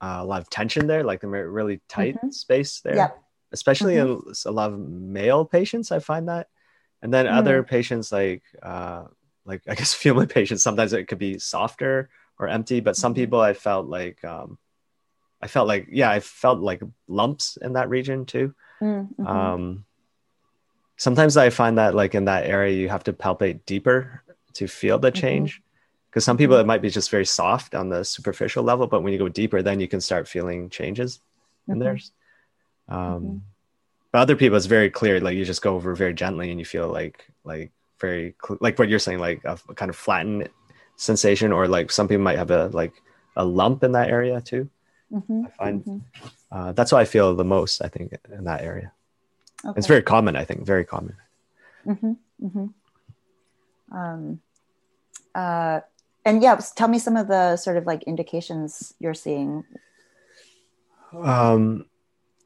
uh, 0.02 0.19
a 0.20 0.25
lot 0.25 0.40
of 0.43 0.50
tension 0.50 0.87
there, 0.88 1.04
like 1.04 1.20
they're 1.20 1.49
really 1.50 1.81
tight 1.88 2.16
Mhm. 2.22 2.32
space 2.34 2.81
there. 2.81 2.96
Yep. 2.96 3.19
Especially 3.52 3.96
in 3.96 4.20
a 4.46 4.50
lot 4.50 4.72
of 4.72 4.78
male 4.78 5.44
patients, 5.44 5.93
I 5.93 6.00
find 6.00 6.28
that. 6.28 6.49
And 7.02 7.12
then 7.12 7.26
other 7.26 7.62
patients, 7.64 8.12
like 8.12 8.43
uh, 8.62 9.04
like 9.44 9.62
I 9.69 9.75
guess 9.78 9.93
female 9.93 10.26
patients, 10.26 10.62
sometimes 10.62 10.93
it 10.93 11.08
could 11.08 11.19
be 11.19 11.38
softer 11.38 12.08
or 12.38 12.49
empty. 12.49 12.81
But 12.81 12.96
some 12.96 13.12
Mhm. 13.12 13.16
people, 13.16 13.40
I 13.40 13.54
felt 13.54 13.87
like 13.88 14.25
um, 14.25 14.58
I 15.43 15.49
felt 15.49 15.66
like 15.66 15.88
yeah, 15.90 16.10
I 16.10 16.20
felt 16.20 16.60
like 16.60 16.81
lumps 17.08 17.58
in 17.60 17.72
that 17.75 17.88
region 17.90 18.25
too. 18.25 18.54
Mm, 18.81 19.08
mhm. 19.19 19.26
Um, 19.26 19.84
sometimes 20.96 21.37
I 21.37 21.50
find 21.50 21.78
that 21.78 21.94
like 21.94 22.14
in 22.14 22.26
that 22.26 22.46
area, 22.46 22.76
you 22.76 22.88
have 22.88 23.04
to 23.04 23.12
palpate 23.12 23.64
deeper 23.66 24.22
to 24.54 24.66
feel 24.69 24.99
the 24.99 25.10
Mhm. 25.10 25.20
change. 25.20 25.62
Because 26.10 26.25
some 26.25 26.37
people, 26.37 26.56
it 26.58 26.66
might 26.66 26.82
be 26.82 26.90
just 26.90 27.10
very 27.10 27.25
soft 27.25 27.75
on 27.75 27.88
the 27.88 28.04
superficial 28.04 28.62
level, 28.62 28.87
but 28.87 29.02
when 29.02 29.14
you 29.14 29.19
go 29.19 29.31
deeper, 29.31 29.62
then 29.62 29.81
you 29.81 29.88
can 29.88 30.00
start 30.00 30.28
feeling 30.28 30.69
changes 30.69 31.20
in 31.69 31.76
Mhm. 31.76 31.81
theirs. 31.81 32.12
Um. 32.88 33.43
But 34.12 34.19
other 34.20 34.37
people, 34.37 34.56
it's 34.56 34.67
very 34.67 34.91
clear. 34.91 35.20
Like 35.20 35.37
you 35.37 35.44
just 35.44 35.62
go 35.62 35.75
over 35.75 35.94
very 35.94 36.14
gently, 36.14 36.50
and 36.50 36.59
you 36.59 36.67
feel 36.67 36.88
like 36.88 37.26
like 37.44 37.73
very 37.99 38.35
cl- 38.44 38.59
like 38.61 38.79
what 38.79 38.88
you're 38.88 38.99
saying, 38.99 39.19
like 39.19 39.41
a, 39.44 39.59
kind 39.75 39.88
of 39.88 39.97
flattened 39.97 40.49
sensation, 40.97 41.50
or 41.53 41.67
like 41.67 41.91
some 41.91 42.09
people 42.09 42.23
might 42.23 42.38
have 42.38 42.50
a 42.50 42.69
like 42.69 42.93
a 43.37 43.44
lump 43.44 43.82
in 43.82 43.93
that 43.93 44.11
area 44.11 44.41
too. 44.41 44.69
Mhm, 45.11 45.47
I 45.47 45.50
find 45.50 45.85
mhm. 45.85 46.00
uh, 46.53 46.73
that's 46.73 46.93
what 46.93 47.00
I 47.00 47.06
feel 47.06 47.35
the 47.35 47.44
most. 47.44 47.82
I 47.82 47.88
think 47.88 48.14
in 48.31 48.44
that 48.44 48.61
area, 48.61 48.93
it's 49.76 49.87
very 49.87 50.03
common. 50.03 50.37
I 50.37 50.44
think 50.44 50.64
very 50.67 50.85
common. 50.85 51.17
hmm 51.85 52.12
hmm 52.41 52.67
Um, 53.91 54.41
uh, 55.35 55.81
and 56.25 56.42
yeah, 56.42 56.61
tell 56.76 56.88
me 56.88 56.99
some 56.99 57.16
of 57.16 57.28
the 57.28 57.57
sort 57.57 57.76
of 57.76 57.87
like 57.87 58.02
indications 58.04 58.95
you're 59.00 59.14
seeing. 59.14 59.64
Um, 61.12 61.87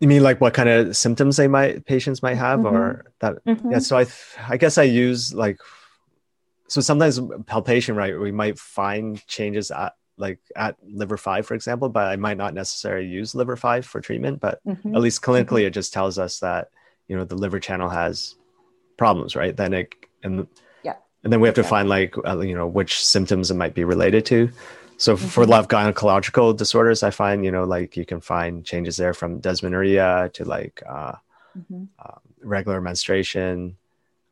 you 0.00 0.08
mean 0.08 0.22
like 0.22 0.40
what 0.40 0.54
kind 0.54 0.68
of 0.68 0.96
symptoms 0.96 1.36
they 1.36 1.48
might 1.48 1.84
patients 1.86 2.22
might 2.22 2.34
have, 2.36 2.64
or 2.64 3.06
that? 3.20 3.38
Yeah. 3.70 3.78
So 3.78 3.96
I, 3.98 4.06
I 4.48 4.56
guess 4.56 4.78
I 4.78 4.82
use 4.82 5.32
like, 5.32 5.58
so 6.68 6.80
sometimes 6.80 7.20
palpation, 7.46 7.96
right? 7.96 8.18
We 8.18 8.32
might 8.32 8.58
find 8.58 9.24
changes 9.26 9.70
at 9.70 9.94
like 10.18 10.38
at 10.54 10.76
liver 10.82 11.16
five, 11.16 11.46
for 11.46 11.54
example, 11.54 11.88
but 11.88 12.08
I 12.08 12.16
might 12.16 12.36
not 12.36 12.54
necessarily 12.54 13.06
use 13.06 13.34
liver 13.34 13.56
five 13.56 13.86
for 13.86 14.00
treatment. 14.00 14.40
But 14.40 14.60
Mhm. 14.66 14.94
at 14.94 15.00
least 15.02 15.22
clinically, 15.22 15.62
it 15.64 15.70
just 15.70 15.92
tells 15.92 16.18
us 16.18 16.40
that 16.40 16.68
you 17.08 17.16
know 17.16 17.24
the 17.24 17.36
liver 17.36 17.60
channel 17.60 17.88
has 17.88 18.34
problems, 18.96 19.36
right? 19.36 19.56
Then 19.56 19.72
it 19.74 19.94
and 20.22 20.46
Yeah. 20.82 20.94
and 21.22 21.32
then 21.32 21.40
we 21.40 21.48
have 21.48 21.54
to 21.56 21.60
Exactly. 21.60 21.76
find 21.76 21.88
like 21.88 22.14
uh, 22.26 22.38
you 22.40 22.54
know 22.54 22.66
which 22.66 23.04
symptoms 23.04 23.50
it 23.50 23.54
might 23.54 23.74
be 23.74 23.84
related 23.84 24.26
to. 24.26 24.50
So 24.98 25.12
f- 25.12 25.20
for 25.20 25.42
a 25.42 25.46
lot 25.46 25.60
of 25.60 25.68
gynecological 25.68 26.56
disorders, 26.56 27.02
I 27.02 27.10
find 27.10 27.44
you 27.44 27.50
know 27.50 27.64
like 27.64 27.96
you 27.96 28.06
can 28.06 28.20
find 28.20 28.64
changes 28.64 28.96
there 28.96 29.14
from 29.14 29.40
dysmenorrhea 29.40 30.30
to 30.34 30.44
like 30.44 30.82
uh, 30.88 31.12
Mhm. 31.58 31.88
regular 32.42 32.80
menstruation, 32.80 33.76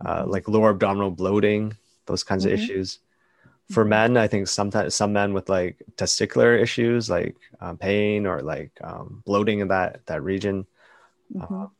uh, 0.04 0.23
Mhm. 0.25 0.28
like 0.28 0.49
lower 0.49 0.71
abdominal 0.71 1.11
bloating, 1.11 1.76
those 2.06 2.23
kinds 2.25 2.44
of 2.44 2.52
issues. 2.52 2.99
For 3.71 3.85
Mhm. 3.85 3.88
men, 3.88 4.16
I 4.16 4.26
think 4.28 4.47
sometimes 4.49 4.94
some 4.94 5.12
men 5.12 5.33
with 5.33 5.49
like 5.49 5.83
testicular 5.97 6.61
issues, 6.61 7.09
like 7.09 7.37
um, 7.61 7.76
pain 7.78 8.26
or 8.26 8.42
like 8.42 8.73
um, 8.83 9.23
bloating 9.25 9.61
in 9.61 9.68
that 9.68 10.04
that 10.06 10.23
region. 10.23 10.66
Mhm. 11.35 11.71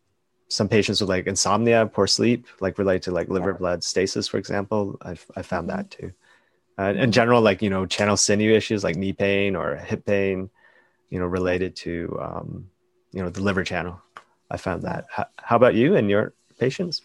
Some 0.49 0.69
patients 0.69 1.01
with 1.01 1.11
like 1.11 1.27
insomnia, 1.27 1.87
poor 1.87 2.07
sleep, 2.07 2.47
like 2.61 2.79
related 2.79 3.03
to 3.05 3.11
like 3.13 3.29
liver 3.29 3.53
Yeah. 3.53 3.59
blood 3.59 3.85
stasis, 3.85 4.29
for 4.29 4.39
example. 4.39 4.97
I've 5.03 5.25
I 5.37 5.43
found 5.43 5.69
that 5.71 5.91
too. 5.91 6.13
Uh, 6.79 6.93
in 6.97 7.13
general, 7.13 7.41
like 7.41 7.63
you 7.63 7.71
know, 7.71 7.87
channel 7.87 8.17
sinew 8.17 8.53
issues 8.53 8.83
like 8.83 8.97
knee 8.97 9.13
pain 9.13 9.55
or 9.55 9.77
hip 9.77 10.05
pain, 10.05 10.51
you 11.11 11.19
know, 11.19 11.27
related 11.27 11.77
to 11.77 12.19
um, 12.21 12.69
you 13.13 13.23
know 13.23 13.31
the 13.31 13.41
liver 13.43 13.63
channel. 13.63 14.01
I 14.51 14.57
found 14.57 14.83
that. 14.83 15.07
How, 15.11 15.27
how 15.37 15.57
about 15.57 15.75
you 15.75 15.97
and 15.97 16.11
your 16.11 16.35
patients? 16.59 17.03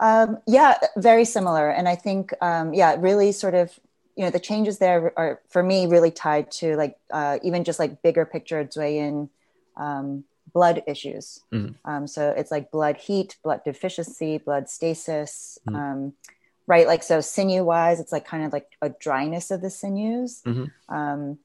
Um, 0.00 0.38
yeah, 0.46 0.78
very 0.96 1.24
similar. 1.24 1.70
And 1.70 1.88
I 1.88 1.94
think, 1.94 2.32
um, 2.40 2.74
yeah, 2.74 2.96
really 2.98 3.30
sort 3.30 3.54
of, 3.54 3.78
you 4.16 4.24
know, 4.24 4.30
the 4.30 4.40
changes 4.40 4.78
there 4.78 5.12
are 5.16 5.40
for 5.48 5.62
me 5.62 5.86
really 5.86 6.10
tied 6.10 6.50
to 6.52 6.76
like 6.76 6.98
uh, 7.10 7.38
even 7.42 7.62
just 7.62 7.78
like 7.78 8.02
bigger 8.02 8.24
picture 8.24 8.64
Jueyin 8.64 9.28
um, 9.76 10.24
blood 10.52 10.82
issues. 10.86 11.40
Mhm. 11.52 11.74
Um, 11.84 12.06
so 12.06 12.30
it's 12.36 12.50
like 12.50 12.70
blood 12.70 12.96
heat, 12.96 13.36
blood 13.42 13.62
deficiency, 13.64 14.38
blood 14.38 14.68
stasis. 14.68 15.58
Mhm. 15.68 16.12
Right, 16.66 16.86
like 16.86 17.02
so 17.02 17.20
sinew 17.20 17.64
wise, 17.64 17.98
it's 18.00 18.12
like 18.12 18.24
kind 18.24 18.44
of 18.44 18.52
like 18.52 18.68
a 18.80 18.88
dryness 18.88 19.50
of 19.50 19.60
the 19.60 19.70
sinews. 19.70 20.42
Mhm. 20.46 20.70
Um, 20.88 21.38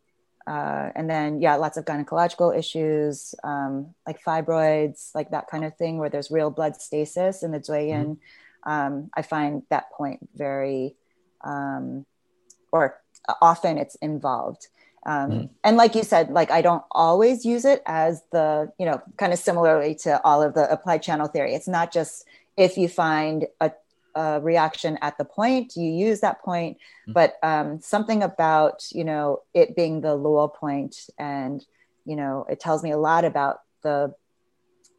uh, 0.46 0.92
and 0.96 1.10
then 1.10 1.42
yeah, 1.42 1.56
lots 1.56 1.76
of 1.78 1.86
gynecological 1.86 2.58
issues, 2.58 3.36
um, 3.44 3.94
like 4.06 4.24
fibroids, 4.24 5.14
like 5.14 5.32
that 5.32 5.48
kind 5.48 5.66
of 5.66 5.76
thing, 5.76 5.98
where 5.98 6.10
there's 6.10 6.32
real 6.32 6.50
blood 6.50 6.80
stasis 6.82 7.44
in 7.44 7.52
the 7.52 7.60
Jueyin. 7.60 8.18
Um, 8.64 9.10
I 9.14 9.24
find 9.24 9.64
that 9.70 9.92
point 9.92 10.30
very, 10.36 10.96
um, 11.44 12.06
or 12.72 13.02
often 13.42 13.78
it's 13.78 13.96
involved. 13.96 14.68
Um, 15.06 15.32
Mhm. 15.32 15.50
And 15.64 15.78
like 15.78 15.96
you 15.96 16.04
said, 16.04 16.30
like 16.32 16.52
I 16.52 16.62
don't 16.62 16.84
always 16.92 17.46
use 17.46 17.66
it 17.66 17.82
as 17.86 18.24
the, 18.32 18.72
you 18.78 18.86
know, 18.86 19.02
kind 19.18 19.34
of 19.34 19.40
similarly 19.40 19.96
to 19.96 20.22
all 20.24 20.42
of 20.44 20.54
the 20.54 20.70
applied 20.72 21.02
channel 21.02 21.28
theory. 21.28 21.54
It's 21.56 21.68
not 21.68 21.92
just 21.92 22.26
if 22.56 22.78
you 22.78 22.88
find 22.88 23.48
a, 23.62 23.72
a 24.18 24.40
reaction 24.42 24.98
at 25.02 25.18
the 25.18 25.26
point, 25.26 25.76
you 25.76 25.90
use 26.08 26.20
that 26.22 26.38
point, 26.42 26.78
Mhm. 27.08 27.14
but 27.14 27.30
um, 27.44 27.68
something 27.94 28.24
about, 28.24 28.78
you 28.92 29.04
know, 29.04 29.42
it 29.54 29.76
being 29.76 30.02
the 30.02 30.16
luo 30.26 30.48
point 30.64 30.94
and, 31.18 31.58
you 32.10 32.16
know, 32.16 32.46
it 32.50 32.60
tells 32.60 32.82
me 32.84 32.92
a 32.92 32.98
lot 33.10 33.24
about 33.32 33.56
the 33.84 34.14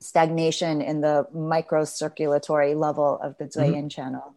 stagnation 0.01 0.81
in 0.91 1.01
the 1.01 1.27
microcirculatory 1.35 2.73
level 2.87 3.19
of 3.27 3.37
the 3.39 3.47
Jueyin 3.47 3.91
channel. 3.91 4.35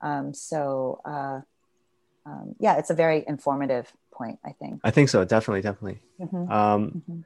Um, 0.00 0.34
so, 0.34 1.00
uh, 1.04 1.40
um, 2.26 2.54
yeah, 2.58 2.74
it's 2.78 2.90
a 2.90 2.94
very 2.94 3.24
informative 3.26 3.86
point, 4.12 4.38
I 4.44 4.52
think. 4.52 4.80
I 4.82 4.90
think 4.90 5.08
so. 5.08 5.24
Definitely, 5.24 5.62
definitely. 5.62 6.00
Mhm, 6.20 6.50
Um, 6.50 7.02
mhm. 7.08 7.24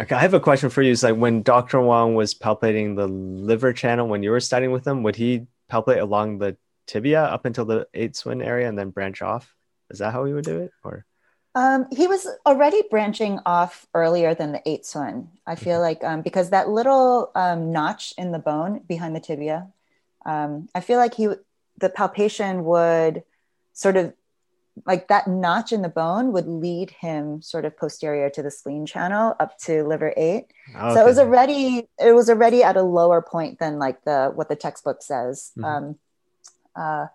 okay, 0.00 0.14
I 0.14 0.20
have 0.20 0.34
a 0.34 0.40
question 0.40 0.70
for 0.70 0.82
you. 0.82 0.92
It's 0.92 1.02
like 1.02 1.16
when 1.16 1.42
Dr. 1.42 1.80
Wang 1.80 2.14
was 2.14 2.34
palpating 2.34 2.96
the 2.96 3.06
liver 3.08 3.72
channel 3.72 4.08
when 4.08 4.22
you 4.22 4.30
were 4.30 4.40
studying 4.40 4.72
with 4.72 4.86
him, 4.86 5.02
would 5.02 5.16
he 5.16 5.46
palpate 5.72 6.00
along 6.00 6.38
the 6.38 6.56
tibia 6.86 7.22
up 7.22 7.44
until 7.44 7.64
the 7.64 7.86
eight 7.94 8.20
cun 8.22 8.42
area 8.42 8.68
and 8.68 8.78
then 8.78 8.90
branch 8.90 9.22
off? 9.22 9.54
Is 9.90 9.98
that 10.00 10.12
how 10.12 10.24
he 10.24 10.32
would 10.32 10.44
do 10.44 10.58
it? 10.58 10.72
Or 10.84 11.04
Um, 11.54 11.86
he 11.90 12.06
was 12.06 12.26
already 12.46 12.82
branching 12.90 13.38
off 13.44 13.86
earlier 13.94 14.34
than 14.34 14.52
the 14.52 14.62
eighth 14.66 14.94
one. 14.94 15.28
I 15.46 15.54
feel 15.54 15.80
like 15.80 16.02
um, 16.04 16.22
because 16.22 16.50
that 16.50 16.68
little 16.68 17.30
um, 17.34 17.72
notch 17.72 18.14
in 18.16 18.32
the 18.32 18.38
bone 18.38 18.80
behind 18.86 19.14
the 19.16 19.20
tibia, 19.20 19.68
um, 20.24 20.68
I 20.74 20.80
feel 20.80 20.98
like 20.98 21.14
he 21.14 21.28
the 21.78 21.90
palpation 21.90 22.64
would 22.64 23.24
sort 23.72 23.96
of 23.96 24.12
like 24.86 25.08
that 25.08 25.26
notch 25.28 25.72
in 25.72 25.82
the 25.82 25.88
bone 25.88 26.32
would 26.32 26.46
lead 26.48 26.90
him 26.90 27.42
sort 27.42 27.64
of 27.64 27.76
posterior 27.76 28.30
to 28.30 28.42
the 28.42 28.50
spleen 28.50 28.86
channel 28.86 29.36
up 29.38 29.58
to 29.58 29.84
liver 29.84 30.14
eight. 30.16 30.46
So 30.72 31.00
it 31.00 31.04
was 31.04 31.18
already 31.18 31.88
it 31.98 32.12
was 32.12 32.30
already 32.30 32.62
at 32.62 32.76
a 32.76 32.82
lower 32.82 33.20
point 33.20 33.58
than 33.58 33.78
like 33.78 34.02
the 34.04 34.32
what 34.34 34.48
the 34.48 34.56
textbook 34.56 35.02
says. 35.02 35.52
Mhm. 35.58 35.64
Um, 35.64 35.98
uh, 36.74 37.06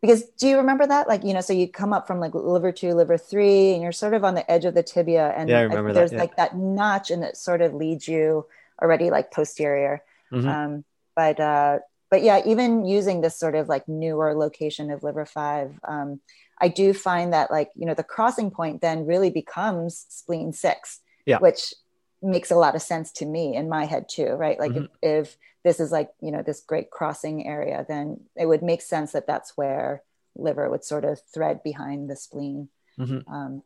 because 0.00 0.24
do 0.30 0.48
you 0.48 0.56
remember 0.56 0.84
that? 0.84 1.06
Like 1.06 1.22
you 1.22 1.32
know, 1.32 1.40
so 1.40 1.52
you 1.52 1.68
come 1.68 1.92
up 1.92 2.08
from 2.08 2.18
like 2.18 2.34
liver 2.34 2.72
two, 2.72 2.94
liver 2.94 3.16
three, 3.16 3.74
and 3.74 3.82
you're 3.82 3.92
sort 3.92 4.14
of 4.14 4.24
on 4.24 4.34
the 4.34 4.50
edge 4.50 4.64
of 4.64 4.74
the 4.74 4.82
tibia, 4.82 5.32
and 5.36 5.48
Yeah, 5.48 5.60
I 5.60 5.62
remember 5.62 5.92
that, 5.92 5.98
there's 6.00 6.12
yeah. 6.12 6.18
like 6.18 6.36
that 6.36 6.56
notch, 6.56 7.12
and 7.12 7.22
it 7.22 7.36
sort 7.36 7.62
of 7.62 7.72
leads 7.74 8.08
you 8.08 8.46
already 8.82 9.10
like 9.10 9.30
posterior. 9.30 10.02
Mhm. 10.32 10.48
Um, 10.48 10.84
but 11.14 11.38
uh, 11.38 11.78
but 12.12 12.22
yeah, 12.22 12.42
even 12.44 12.84
using 12.84 13.22
this 13.22 13.36
sort 13.38 13.54
of 13.54 13.68
like 13.70 13.88
newer 13.88 14.34
location 14.34 14.90
of 14.90 15.02
liver 15.02 15.24
five, 15.24 15.80
um, 15.88 16.20
I 16.60 16.68
do 16.68 16.92
find 16.92 17.32
that 17.32 17.50
like 17.50 17.70
you 17.74 17.86
know 17.86 17.94
the 17.94 18.04
crossing 18.14 18.50
point 18.50 18.82
then 18.82 19.06
really 19.06 19.30
becomes 19.30 20.06
spleen 20.10 20.52
six, 20.52 21.00
Yeah. 21.24 21.38
which 21.38 21.72
makes 22.20 22.50
a 22.52 22.56
lot 22.64 22.76
of 22.76 22.82
sense 22.82 23.10
to 23.18 23.24
me 23.26 23.56
in 23.56 23.66
my 23.76 23.84
head 23.86 24.04
too, 24.16 24.30
right? 24.44 24.58
Like 24.60 24.72
Mhm. 24.72 24.84
if, 24.84 24.90
if 25.26 25.36
this 25.64 25.80
is 25.80 25.90
like 25.90 26.10
you 26.20 26.30
know 26.30 26.42
this 26.42 26.60
great 26.60 26.90
crossing 26.90 27.46
area, 27.48 27.78
then 27.88 28.04
it 28.36 28.46
would 28.46 28.62
make 28.62 28.82
sense 28.82 29.12
that 29.12 29.26
that's 29.26 29.56
where 29.56 30.02
liver 30.36 30.68
would 30.70 30.84
sort 30.84 31.04
of 31.04 31.18
thread 31.34 31.62
behind 31.62 32.10
the 32.10 32.16
spleen. 32.16 32.68
Mhm. 32.98 33.24
Um, 33.26 33.62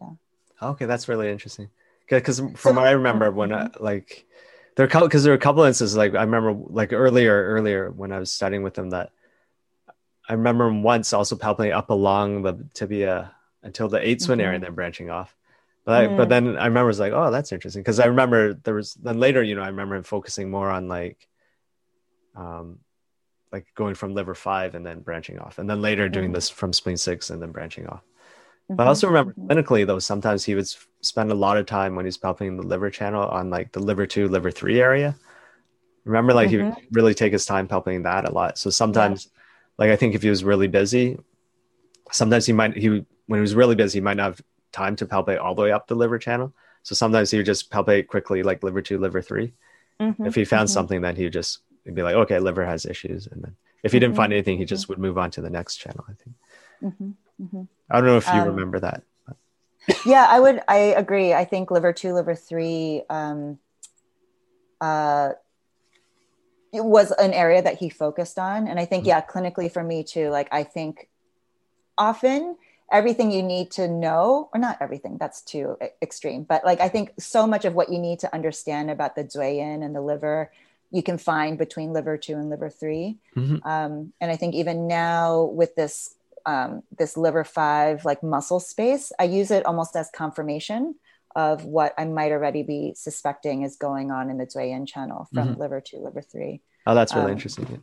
yeah. 0.00 0.12
Okay, 0.70 0.84
that's 0.86 1.08
really 1.08 1.30
interesting. 1.32 1.70
Because 2.08 2.38
from 2.38 2.54
So- 2.56 2.72
what 2.74 2.86
I 2.86 2.92
remember, 3.00 3.30
when 3.30 3.52
I, 3.52 3.70
like 3.80 4.26
there 4.78 4.86
are 4.86 5.00
because 5.02 5.24
there 5.24 5.32
were 5.32 5.36
a 5.36 5.40
couple 5.40 5.64
instances 5.64 5.96
like 5.96 6.14
I 6.14 6.22
remember 6.22 6.52
like 6.70 6.92
earlier 6.92 7.34
earlier 7.48 7.90
when 7.90 8.12
I 8.12 8.20
was 8.20 8.30
studying 8.30 8.62
with 8.62 8.74
them 8.74 8.90
that 8.90 9.10
I 10.28 10.34
remember 10.34 10.72
once 10.72 11.12
also 11.12 11.34
palpating 11.34 11.74
up 11.74 11.90
along 11.90 12.42
the 12.42 12.64
tibia 12.74 13.34
until 13.64 13.88
the 13.88 13.98
eight 14.08 14.22
cun 14.24 14.40
area 14.40 14.54
and 14.54 14.62
then 14.62 14.74
branching 14.74 15.10
off. 15.10 15.34
But 15.84 15.94
I, 15.94 16.06
but 16.06 16.26
Mm. 16.26 16.28
then 16.28 16.56
I 16.58 16.66
remember 16.66 16.86
was 16.86 17.00
like 17.00 17.12
oh 17.12 17.32
that's 17.32 17.50
interesting 17.50 17.82
because 17.82 17.98
I 17.98 18.06
remember 18.06 18.54
there 18.54 18.74
was 18.74 18.94
then 18.94 19.18
later 19.18 19.42
you 19.42 19.56
know 19.56 19.62
I 19.62 19.66
remember 19.66 19.96
him 19.96 20.04
focusing 20.04 20.48
more 20.48 20.70
on 20.70 20.86
like 20.86 21.26
um 22.36 22.78
like 23.50 23.66
going 23.74 23.96
from 23.96 24.14
liver 24.14 24.36
five 24.36 24.76
and 24.76 24.86
then 24.86 25.00
branching 25.00 25.40
off 25.40 25.58
and 25.58 25.68
then 25.68 25.82
later 25.82 26.08
doing 26.08 26.30
Mhm. 26.30 26.34
this 26.34 26.50
from 26.50 26.72
spleen 26.72 26.98
six 26.98 27.30
and 27.30 27.42
then 27.42 27.50
branching 27.50 27.88
off. 27.88 28.04
But 28.76 28.84
I 28.84 28.86
mhm, 28.86 28.88
also 28.88 29.08
remember 29.08 29.34
mhm. 29.36 29.50
clinically 29.50 29.86
though, 29.86 29.98
sometimes 29.98 30.44
he 30.44 30.54
would 30.54 30.68
spend 31.02 31.30
a 31.30 31.34
lot 31.34 31.56
of 31.58 31.66
time 31.66 31.94
when 31.96 32.04
he's 32.04 32.18
palpating 32.18 32.56
the 32.60 32.66
liver 32.66 32.90
channel 32.90 33.24
on 33.28 33.50
like 33.50 33.72
the 33.72 33.80
liver 33.80 34.06
two, 34.06 34.28
liver 34.28 34.50
three 34.50 34.80
area. 34.80 35.16
Remember, 36.04 36.34
like 36.34 36.50
he 36.50 36.58
would 36.58 36.70
really 36.92 37.14
take 37.14 37.32
his 37.32 37.46
time 37.46 37.68
palpating 37.68 38.04
that 38.04 38.28
a 38.28 38.32
lot. 38.32 38.58
So 38.58 38.70
sometimes, 38.70 39.28
like 39.78 39.90
I 39.90 39.96
think 39.96 40.14
if 40.14 40.22
he 40.22 40.30
was 40.30 40.44
really 40.44 40.68
busy, 40.68 41.18
sometimes 42.12 42.46
he 42.46 42.52
might 42.52 42.76
he 42.76 42.88
when 43.26 43.38
he 43.38 43.42
was 43.42 43.54
really 43.54 43.74
busy, 43.74 43.98
he 43.98 44.02
might 44.02 44.16
not 44.16 44.24
have 44.24 44.40
time 44.72 44.96
to 44.96 45.06
palpate 45.06 45.40
all 45.42 45.54
the 45.54 45.62
way 45.62 45.72
up 45.72 45.86
the 45.86 45.94
liver 45.94 46.18
channel. 46.18 46.54
So 46.82 46.94
sometimes 46.94 47.30
he 47.30 47.36
would 47.38 47.46
just 47.46 47.70
palpate 47.70 48.06
quickly, 48.08 48.42
like 48.42 48.62
liver 48.62 48.82
two, 48.82 48.98
liver 48.98 49.22
3 49.22 49.52
Mhm, 50.00 50.24
If 50.24 50.34
he 50.34 50.44
found 50.44 50.70
mhm. 50.70 50.70
something, 50.70 51.00
then 51.02 51.16
he 51.16 51.24
would 51.24 51.32
just 51.32 51.60
he'd 51.84 51.94
be 51.94 52.02
like, 52.02 52.14
okay, 52.16 52.38
liver 52.40 52.64
has 52.66 52.86
issues, 52.86 53.26
and 53.26 53.42
then 53.42 53.56
if 53.82 53.92
he 53.92 53.98
didn't 54.00 54.16
find 54.16 54.32
anything, 54.32 54.58
he 54.58 54.64
just 54.64 54.88
would 54.88 54.98
move 54.98 55.18
on 55.18 55.30
to 55.32 55.40
the 55.42 55.50
next 55.50 55.76
channel. 55.76 56.04
I 56.08 56.12
think. 56.14 56.36
Mhm, 57.40 57.48
mhm. 57.52 57.68
I 57.90 57.96
don't 58.00 58.06
know 58.06 58.16
if 58.18 58.26
you 58.32 58.40
Um, 58.40 58.46
remember 58.46 58.80
that. 58.80 59.02
yeah 60.06 60.26
i 60.28 60.38
would 60.38 60.60
i 60.68 60.76
agree 60.76 61.32
i 61.32 61.44
think 61.44 61.70
liver 61.70 61.92
two 61.92 62.12
liver 62.12 62.34
three 62.34 63.02
um 63.08 63.58
uh 64.80 65.32
it 66.72 66.84
was 66.84 67.10
an 67.12 67.32
area 67.32 67.62
that 67.62 67.78
he 67.78 67.88
focused 67.88 68.38
on 68.38 68.68
and 68.68 68.78
i 68.78 68.84
think 68.84 69.04
Mhm. 69.04 69.08
yeah 69.08 69.20
clinically 69.22 69.70
for 69.72 69.82
me 69.82 70.04
too 70.04 70.28
like 70.28 70.48
i 70.52 70.62
think 70.62 71.08
often 71.96 72.56
everything 72.92 73.30
you 73.30 73.42
need 73.42 73.70
to 73.70 73.88
know 73.88 74.48
or 74.52 74.60
not 74.60 74.76
everything 74.80 75.16
that's 75.18 75.40
too 75.42 75.76
extreme 76.02 76.42
but 76.42 76.64
like 76.64 76.80
i 76.80 76.88
think 76.88 77.12
so 77.18 77.46
much 77.46 77.64
of 77.64 77.74
what 77.74 77.90
you 77.90 77.98
need 77.98 78.18
to 78.20 78.32
understand 78.34 78.90
about 78.90 79.16
the 79.16 79.24
jueyin 79.24 79.82
and 79.84 79.94
the 79.94 80.00
liver 80.00 80.50
you 80.90 81.02
can 81.02 81.18
find 81.18 81.58
between 81.58 81.92
liver 81.92 82.16
two 82.16 82.34
and 82.34 82.50
liver 82.50 82.68
3 82.70 83.16
Mhm. 83.36 83.64
um, 83.66 84.12
and 84.20 84.30
i 84.30 84.36
think 84.36 84.54
even 84.54 84.86
now 84.86 85.44
with 85.44 85.74
this 85.74 86.14
um, 86.46 86.82
this 86.96 87.16
liver 87.16 87.44
five 87.44 88.04
like 88.04 88.22
muscle 88.22 88.60
space 88.60 89.12
i 89.18 89.24
use 89.24 89.50
it 89.50 89.66
almost 89.66 89.94
as 89.96 90.10
confirmation 90.14 90.94
of 91.36 91.64
what 91.64 91.94
i 91.98 92.04
might 92.04 92.32
already 92.32 92.62
be 92.62 92.92
suspecting 92.96 93.62
is 93.62 93.76
going 93.76 94.10
on 94.10 94.30
in 94.30 94.38
the 94.38 94.46
Jueyin 94.46 94.86
channel 94.86 95.28
from 95.34 95.54
Mhm. 95.54 95.58
liver 95.58 95.80
two 95.80 95.98
liver 95.98 96.22
three 96.22 96.62
Oh, 96.86 96.94
that's 96.94 97.14
really 97.14 97.26
um, 97.26 97.32
interesting. 97.32 97.66
yeah. 97.70 97.76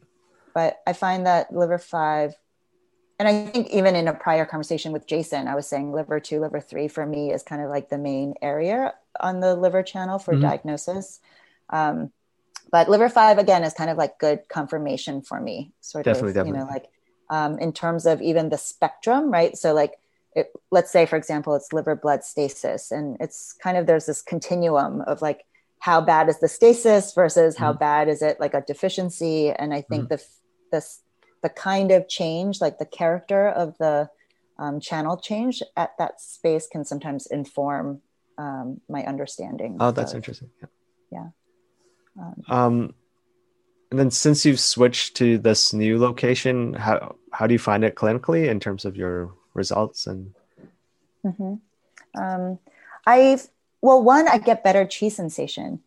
but 0.54 0.78
i 0.88 0.94
find 0.94 1.26
that 1.26 1.54
liver 1.54 1.78
five 1.78 2.36
and 3.20 3.28
i 3.28 3.46
think 3.46 3.70
even 3.70 3.96
in 3.96 4.08
a 4.08 4.14
prior 4.14 4.46
conversation 4.46 4.92
with 4.92 5.08
jason 5.08 5.48
i 5.48 5.56
was 5.56 5.68
saying 5.68 5.92
liver 5.92 6.20
two 6.20 6.40
liver 6.40 6.60
three 6.60 6.88
for 6.88 7.06
me 7.06 7.32
is 7.32 7.44
kind 7.44 7.62
of 7.62 7.70
like 7.70 7.90
the 7.90 7.98
main 7.98 8.34
area 8.42 8.94
on 9.20 9.40
the 9.40 9.56
liver 9.56 9.84
channel 9.84 10.20
for 10.20 10.34
Mhm. 10.36 10.42
diagnosis 10.42 11.20
um, 11.70 12.12
but 12.72 12.90
liver 12.90 13.10
five 13.10 13.38
again 13.38 13.64
is 13.64 13.74
kind 13.74 13.90
of 13.90 13.98
like 13.98 14.18
good 14.20 14.50
confirmation 14.50 15.22
for 15.22 15.40
me 15.40 15.72
sort 15.82 16.06
Definitely, 16.06 16.32
of 16.42 16.48
you 16.48 16.54
know 16.54 16.60
definitely. 16.66 16.74
like 16.74 16.86
um, 17.30 17.58
in 17.60 17.72
terms 17.74 18.06
of 18.06 18.22
even 18.22 18.50
the 18.50 18.58
spectrum 18.58 19.32
right 19.32 19.58
so 19.58 19.74
like 19.74 19.94
it, 20.36 20.52
let's 20.72 20.92
say 20.92 21.06
for 21.06 21.16
example 21.16 21.56
it's 21.56 21.72
liver 21.74 21.96
blood 21.96 22.24
stasis 22.24 22.92
and 22.92 23.18
it's 23.20 23.54
kind 23.54 23.78
of 23.78 23.86
there's 23.88 24.06
this 24.06 24.22
continuum 24.22 25.02
of 25.02 25.22
like 25.22 25.46
how 25.80 26.02
bad 26.02 26.30
is 26.30 26.40
the 26.40 26.48
stasis 26.48 27.14
versus 27.14 27.58
how 27.58 27.74
Mhm. 27.74 27.80
bad 27.80 28.08
is 28.10 28.22
it 28.22 28.40
like 28.40 28.54
a 28.54 28.62
deficiency 28.62 29.50
and 29.52 29.74
i 29.74 29.82
think 29.82 30.10
the 30.10 30.22
this 30.72 31.02
the 31.42 31.50
kind 31.50 31.92
of 31.92 32.08
change 32.08 32.60
like 32.60 32.80
the 32.80 32.86
character 32.86 33.48
of 33.50 33.78
the 33.78 34.10
um, 34.58 34.80
channel 34.80 35.18
change 35.18 35.62
at 35.76 35.92
that 35.98 36.20
space 36.20 36.66
can 36.68 36.84
sometimes 36.86 37.28
inform 37.28 38.02
um, 38.38 38.82
my 38.90 39.04
understanding 39.06 39.78
Oh, 39.80 39.92
that's 39.92 40.12
of, 40.12 40.18
interesting. 40.18 40.50
Yeah. 41.12 41.28
um, 42.20 42.44
Um, 42.50 42.94
and 43.92 44.00
then 44.00 44.12
since 44.12 44.46
you've 44.46 44.60
switched 44.60 45.16
to 45.18 45.38
this 45.38 45.74
new 45.74 45.98
location, 46.00 46.74
how 46.74 47.16
how 47.32 47.48
do 47.48 47.54
you 47.54 47.60
find 47.60 47.84
it 47.84 47.96
clinically 47.96 48.48
in 48.48 48.60
terms 48.60 48.86
of 48.86 48.96
your 48.96 49.34
results 49.54 50.08
and 50.08 50.34
Mhm. 51.26 51.60
Um, 52.18 52.60
I've 53.06 53.48
well, 53.82 54.02
one, 54.04 54.28
I 54.28 54.38
get 54.40 54.64
better 54.64 54.86
chi 54.88 55.10
sensation, 55.10 55.82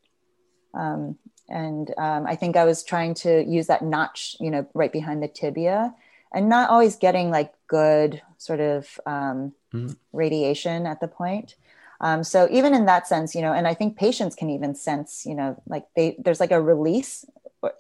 um, 0.75 1.19
and 1.49 1.93
um, 1.99 2.27
I 2.27 2.37
think 2.37 2.57
I 2.57 2.65
was 2.65 2.85
trying 2.85 3.15
to 3.15 3.43
use 3.45 3.67
that 3.67 3.83
notch, 3.83 4.37
you 4.39 4.51
know, 4.51 4.67
right 4.75 4.93
behind 4.93 5.23
the 5.23 5.29
tibia, 5.29 5.95
and 6.33 6.49
not 6.49 6.71
always 6.71 6.97
getting 6.97 7.31
like 7.31 7.55
good 7.67 8.23
sort 8.37 8.61
of 8.61 9.01
um, 9.07 9.53
Mhm. 9.75 9.97
radiation 10.13 10.87
at 10.87 11.01
the 11.01 11.09
point. 11.09 11.57
Um, 12.01 12.23
so 12.23 12.47
even 12.51 12.75
in 12.75 12.87
that 12.87 13.09
sense, 13.09 13.35
you 13.35 13.43
know, 13.43 13.53
and 13.53 13.67
I 13.67 13.75
think 13.75 13.97
patients 13.97 14.37
can 14.37 14.51
even 14.51 14.75
sense, 14.75 15.27
you 15.27 15.35
know, 15.35 15.61
like 15.67 15.87
they 15.97 16.17
there's 16.19 16.41
like 16.41 16.53
a 16.53 16.63
release. 16.63 17.25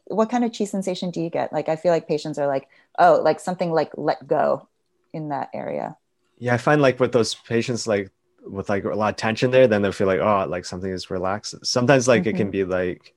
What 0.06 0.30
kind 0.30 0.44
of 0.44 0.52
chi 0.56 0.64
sensation 0.64 1.10
do 1.10 1.20
you 1.20 1.30
get? 1.30 1.52
Like 1.52 1.68
I 1.68 1.76
feel 1.76 1.92
like 1.92 2.08
patients 2.08 2.38
are 2.38 2.46
like, 2.46 2.68
oh, 2.98 3.20
like 3.22 3.40
something 3.40 3.70
like 3.70 3.92
let 3.96 4.26
go 4.26 4.68
in 5.12 5.28
that 5.28 5.50
area. 5.54 5.96
Yeah, 6.38 6.54
I 6.54 6.58
find 6.58 6.82
like 6.82 7.00
with 7.00 7.12
those 7.12 7.34
patients, 7.34 7.86
like 7.86 8.10
with 8.44 8.68
like 8.68 8.84
a 8.84 8.94
lot 8.94 9.10
of 9.10 9.16
tension 9.16 9.50
there, 9.50 9.66
then 9.66 9.82
they'll 9.82 9.92
feel 9.92 10.06
like 10.06 10.20
oh, 10.20 10.46
like 10.48 10.64
something 10.64 10.90
is 10.90 11.10
relaxed. 11.10 11.54
Sometimes 11.64 12.08
like 12.08 12.22
mm-hmm. 12.22 12.28
it 12.30 12.36
can 12.36 12.46
mm-hmm. 12.46 12.50
be 12.50 12.64
like, 12.64 13.14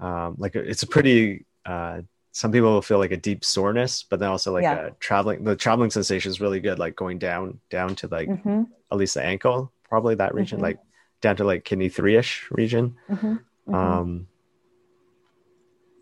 um, 0.00 0.36
like 0.38 0.54
it's 0.54 0.82
a 0.82 0.86
pretty. 0.86 1.44
Uh, 1.64 2.02
some 2.32 2.52
people 2.52 2.70
will 2.70 2.82
feel 2.82 2.98
like 2.98 3.12
a 3.12 3.16
deep 3.16 3.42
soreness, 3.44 4.02
but 4.02 4.20
then 4.20 4.28
also 4.28 4.52
like 4.52 4.62
yeah. 4.62 4.88
a 4.88 4.90
traveling. 5.00 5.42
The 5.42 5.56
traveling 5.56 5.90
sensation 5.90 6.30
is 6.30 6.40
really 6.40 6.60
good, 6.60 6.78
like 6.78 6.94
going 6.94 7.18
down 7.18 7.60
down 7.70 7.94
to 7.96 8.08
like 8.08 8.28
mm-hmm. 8.28 8.64
at 8.92 8.98
least 8.98 9.14
the 9.14 9.24
ankle 9.24 9.72
probably 9.88 10.14
that 10.16 10.34
region, 10.34 10.58
mm-hmm. 10.58 10.64
like 10.64 10.78
down 11.20 11.36
to 11.36 11.44
like 11.44 11.64
kidney 11.64 11.88
three 11.88 12.16
ish 12.16 12.46
region. 12.50 12.96
Mm-hmm. 13.08 13.26
mm-hmm. 13.26 13.74
Um, 13.74 14.26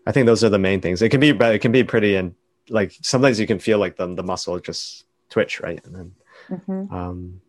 I 0.05 0.11
think 0.11 0.25
those 0.25 0.43
are 0.43 0.49
the 0.49 0.59
main 0.59 0.81
things. 0.81 1.01
It 1.01 1.09
can 1.09 1.19
be, 1.19 1.31
but 1.31 1.55
it 1.55 1.59
can 1.59 1.71
be 1.71 1.83
pretty 1.83 2.15
and 2.15 2.35
like 2.69 2.93
sometimes 3.01 3.39
you 3.39 3.47
can 3.47 3.59
feel 3.59 3.77
like 3.77 3.95
the 3.97 4.07
the 4.13 4.23
muscle 4.23 4.59
just 4.59 5.05
twitch, 5.29 5.59
right? 5.61 5.83
And 5.85 5.95
then, 5.95 6.15
mm-hmm. 6.49 6.93
um, 6.93 7.41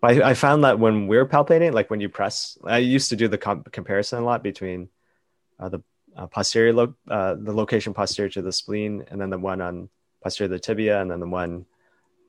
but 0.00 0.22
I, 0.22 0.30
I, 0.30 0.34
found 0.34 0.64
that 0.64 0.78
when 0.78 1.06
we're 1.06 1.26
palpating, 1.26 1.72
like 1.72 1.90
when 1.90 2.00
you 2.00 2.08
press, 2.08 2.58
I 2.64 2.78
used 2.78 3.10
to 3.10 3.16
do 3.16 3.28
the 3.28 3.38
com- 3.38 3.64
comparison 3.64 4.20
a 4.20 4.24
lot 4.24 4.42
between 4.42 4.88
uh, 5.58 5.68
the 5.68 5.82
uh, 6.16 6.26
posterior, 6.26 6.72
lo- 6.72 6.94
uh, 7.08 7.34
the 7.34 7.52
location 7.52 7.94
posterior 7.94 8.30
to 8.30 8.42
the 8.42 8.52
spleen, 8.52 9.04
and 9.10 9.20
then 9.20 9.30
the 9.30 9.38
one 9.38 9.60
on 9.60 9.88
posterior 10.22 10.48
to 10.48 10.54
the 10.54 10.60
tibia, 10.60 11.00
and 11.00 11.10
then 11.10 11.20
the 11.20 11.28
one 11.28 11.66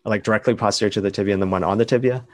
like 0.05 0.23
directly 0.23 0.55
posterior 0.55 0.89
to 0.91 1.01
the 1.01 1.11
tibia, 1.11 1.33
and 1.33 1.41
the 1.41 1.47
one 1.47 1.63
on 1.63 1.77
the 1.77 1.85
tibia 1.85 2.25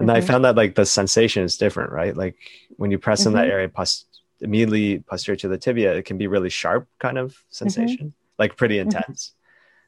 and 0.00 0.08
mm-hmm. 0.08 0.16
I 0.16 0.20
found 0.22 0.44
that 0.44 0.56
like 0.56 0.74
the 0.74 0.86
sensation 0.86 1.42
is 1.44 1.58
different, 1.58 1.92
right? 1.92 2.16
Like 2.16 2.36
when 2.76 2.90
you 2.90 2.98
press 2.98 3.20
mm-hmm. 3.20 3.28
in 3.28 3.34
that 3.34 3.44
mm-hmm. 3.44 3.52
area, 3.52 3.68
pos- 3.68 4.06
immediately 4.40 5.00
posterior 5.00 5.36
to 5.36 5.48
the 5.48 5.58
tibia, 5.58 5.94
it 5.94 6.04
can 6.04 6.18
be 6.18 6.26
really 6.26 6.50
sharp 6.50 6.88
kind 6.98 7.18
of 7.18 7.32
mm-hmm. 7.32 7.46
sensation, 7.50 7.98
mm-hmm. 7.98 8.38
like 8.38 8.56
pretty 8.56 8.78
intense. 8.78 9.32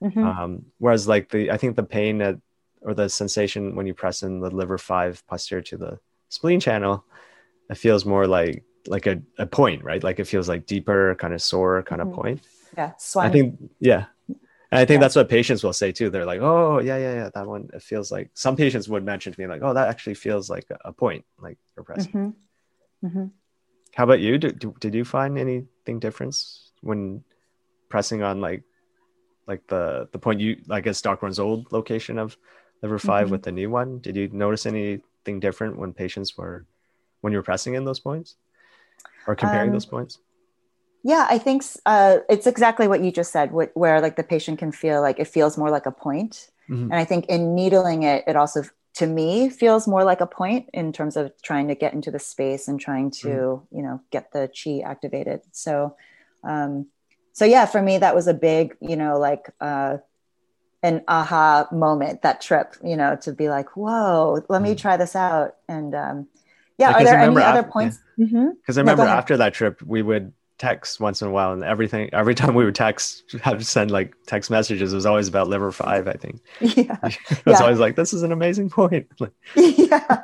Mm-hmm. 0.02 0.24
Um, 0.24 0.66
whereas 0.78 1.06
like 1.06 1.30
the, 1.30 1.50
I 1.50 1.56
think 1.56 1.76
the 1.76 1.82
pain 1.82 2.20
at, 2.22 2.36
or 2.80 2.94
the 2.94 3.08
sensation 3.08 3.76
when 3.76 3.86
you 3.86 3.94
press 3.94 4.22
in 4.22 4.40
the 4.40 4.50
liver 4.50 4.78
five 4.78 5.24
posterior 5.28 5.62
to 5.62 5.76
the 5.76 5.98
spleen 6.28 6.58
channel, 6.58 7.04
it 7.70 7.76
feels 7.76 8.04
more 8.04 8.26
like 8.26 8.64
like 8.88 9.06
a, 9.06 9.22
a 9.38 9.46
point, 9.46 9.84
right? 9.84 10.02
Like 10.02 10.18
it 10.18 10.24
feels 10.24 10.48
like 10.48 10.66
deeper, 10.66 11.14
kind 11.14 11.32
of 11.32 11.40
sore, 11.40 11.82
kind 11.84 12.02
of 12.02 12.12
point. 12.12 12.42
Yeah, 12.76 12.92
I 13.16 13.28
think 13.28 13.58
yeah, 13.78 14.06
and 14.72 14.80
I 14.80 14.86
think 14.86 14.96
yeah. 14.96 15.00
that's 15.02 15.16
what 15.16 15.28
patients 15.28 15.62
will 15.62 15.74
say 15.74 15.92
too. 15.92 16.08
They're 16.08 16.24
like, 16.24 16.40
"Oh, 16.40 16.80
yeah, 16.80 16.96
yeah, 16.96 17.14
yeah, 17.14 17.30
that 17.34 17.46
one." 17.46 17.68
It 17.74 17.82
feels 17.82 18.10
like 18.10 18.30
some 18.32 18.56
patients 18.56 18.88
would 18.88 19.04
mention 19.04 19.32
to 19.32 19.40
me 19.40 19.46
like, 19.46 19.60
"Oh, 19.62 19.74
that 19.74 19.88
actually 19.88 20.14
feels 20.14 20.48
like 20.48 20.66
a 20.84 20.92
point, 20.92 21.26
like 21.38 21.58
you're 21.76 21.84
pressing." 21.84 22.12
Mm-hmm. 22.12 23.06
Mm-hmm. 23.06 23.26
How 23.94 24.04
about 24.04 24.20
you? 24.20 24.38
Did, 24.38 24.80
did 24.80 24.94
you 24.94 25.04
find 25.04 25.38
anything 25.38 25.98
difference 25.98 26.72
when 26.80 27.22
pressing 27.88 28.22
on 28.22 28.40
like 28.40 28.62
like 29.46 29.66
the 29.66 30.08
the 30.12 30.18
point 30.18 30.40
you 30.40 30.56
I 30.70 30.80
guess 30.80 31.02
Doc 31.02 31.22
Wang's 31.22 31.38
old 31.38 31.72
location 31.72 32.18
of 32.18 32.36
liver 32.80 32.98
5 32.98 33.24
mm-hmm. 33.24 33.32
with 33.32 33.42
the 33.42 33.52
new 33.52 33.70
one? 33.70 33.98
Did 33.98 34.16
you 34.16 34.28
notice 34.28 34.66
anything 34.66 35.40
different 35.40 35.78
when 35.78 35.92
patients 35.92 36.36
were 36.36 36.64
when 37.20 37.32
you 37.32 37.38
were 37.38 37.42
pressing 37.42 37.74
in 37.74 37.84
those 37.84 38.00
points 38.00 38.36
or 39.26 39.34
comparing 39.34 39.68
um, 39.68 39.74
those 39.74 39.86
points? 39.86 40.18
Yeah, 41.04 41.26
I 41.28 41.38
think 41.38 41.64
uh, 41.84 42.18
it's 42.28 42.46
exactly 42.46 42.86
what 42.86 43.02
you 43.02 43.10
just 43.10 43.32
said, 43.32 43.50
wh- 43.50 43.76
where 43.76 44.00
like 44.00 44.16
the 44.16 44.22
patient 44.22 44.58
can 44.58 44.70
feel 44.70 45.00
like 45.00 45.18
it 45.18 45.26
feels 45.26 45.58
more 45.58 45.70
like 45.70 45.86
a 45.86 45.90
point. 45.90 46.50
Mm-hmm. 46.68 46.84
And 46.84 46.94
I 46.94 47.04
think 47.04 47.26
in 47.26 47.54
needling 47.54 48.04
it, 48.04 48.24
it 48.26 48.36
also, 48.36 48.62
to 48.94 49.06
me, 49.06 49.48
feels 49.48 49.88
more 49.88 50.04
like 50.04 50.20
a 50.20 50.26
point 50.26 50.68
in 50.74 50.92
terms 50.92 51.16
of 51.16 51.32
trying 51.42 51.68
to 51.68 51.74
get 51.74 51.94
into 51.94 52.10
the 52.10 52.18
space 52.18 52.68
and 52.68 52.78
trying 52.78 53.10
to, 53.10 53.28
mm-hmm. 53.28 53.76
you 53.76 53.82
know, 53.82 54.00
get 54.10 54.32
the 54.32 54.50
chi 54.52 54.80
activated. 54.84 55.40
So, 55.52 55.96
um, 56.44 56.88
so 57.32 57.44
yeah, 57.44 57.64
for 57.64 57.80
me, 57.80 57.98
that 57.98 58.14
was 58.14 58.26
a 58.26 58.34
big, 58.34 58.76
you 58.80 58.96
know, 58.96 59.18
like 59.18 59.50
uh, 59.60 59.98
an 60.82 61.02
aha 61.08 61.68
moment, 61.72 62.22
that 62.22 62.42
trip, 62.42 62.76
you 62.84 62.96
know, 62.96 63.16
to 63.22 63.32
be 63.32 63.48
like, 63.48 63.76
whoa, 63.76 64.44
let 64.48 64.60
mm-hmm. 64.60 64.70
me 64.70 64.74
try 64.74 64.98
this 64.98 65.16
out. 65.16 65.56
And 65.68 65.94
um, 65.94 66.28
yeah, 66.76 66.88
because 66.88 67.02
are 67.02 67.04
there 67.04 67.20
any 67.20 67.36
after, 67.36 67.58
other 67.58 67.68
points? 67.68 67.98
Because 68.18 68.32
yeah. 68.32 68.38
mm-hmm. 68.38 68.72
I 68.72 68.80
remember 68.80 69.04
no, 69.04 69.10
after 69.10 69.36
that 69.38 69.54
trip, 69.54 69.80
we 69.82 70.02
would 70.02 70.34
text 70.62 71.00
once 71.00 71.20
in 71.20 71.26
a 71.26 71.30
while 71.32 71.52
and 71.52 71.64
everything 71.64 72.08
every 72.12 72.36
time 72.36 72.54
we 72.54 72.64
would 72.64 72.74
text 72.74 73.24
have 73.42 73.58
to 73.58 73.64
send 73.64 73.90
like 73.90 74.14
text 74.26 74.48
messages 74.48 74.92
it 74.92 74.94
was 74.94 75.04
always 75.04 75.26
about 75.26 75.48
liver 75.48 75.72
five 75.72 76.06
i 76.06 76.12
think. 76.12 76.40
Yeah. 76.60 76.96
It 77.02 77.44
was 77.44 77.58
yeah. 77.58 77.62
always 77.62 77.80
like 77.80 77.96
this 77.96 78.12
is 78.14 78.22
an 78.22 78.30
amazing 78.30 78.70
point. 78.70 79.08
Yeah. 79.56 80.22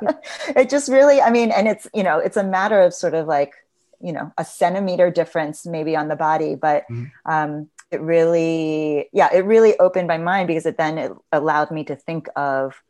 It 0.55 0.69
just 0.69 0.87
really 0.87 1.19
i 1.21 1.29
mean 1.29 1.51
and 1.51 1.67
it's 1.67 1.87
you 1.93 2.03
know 2.03 2.19
it's 2.19 2.37
a 2.37 2.43
matter 2.43 2.79
of 2.79 2.93
sort 2.93 3.15
of 3.15 3.27
like 3.27 3.53
you 4.01 4.13
know 4.13 4.31
a 4.37 4.45
centimeter 4.45 5.11
difference 5.11 5.65
maybe 5.65 5.93
on 5.97 6.07
the 6.07 6.15
body 6.15 6.55
but 6.55 6.83
mm-hmm. 6.89 7.05
um 7.29 7.67
it 7.91 7.99
really 7.99 9.09
yeah 9.11 9.27
it 9.33 9.43
really 9.43 9.77
opened 9.77 10.07
my 10.07 10.17
mind 10.17 10.47
because 10.47 10.65
it 10.65 10.77
then 10.77 10.97
it 10.97 11.11
allowed 11.33 11.69
me 11.69 11.83
to 11.83 11.97
think 11.97 12.29
of 12.37 12.81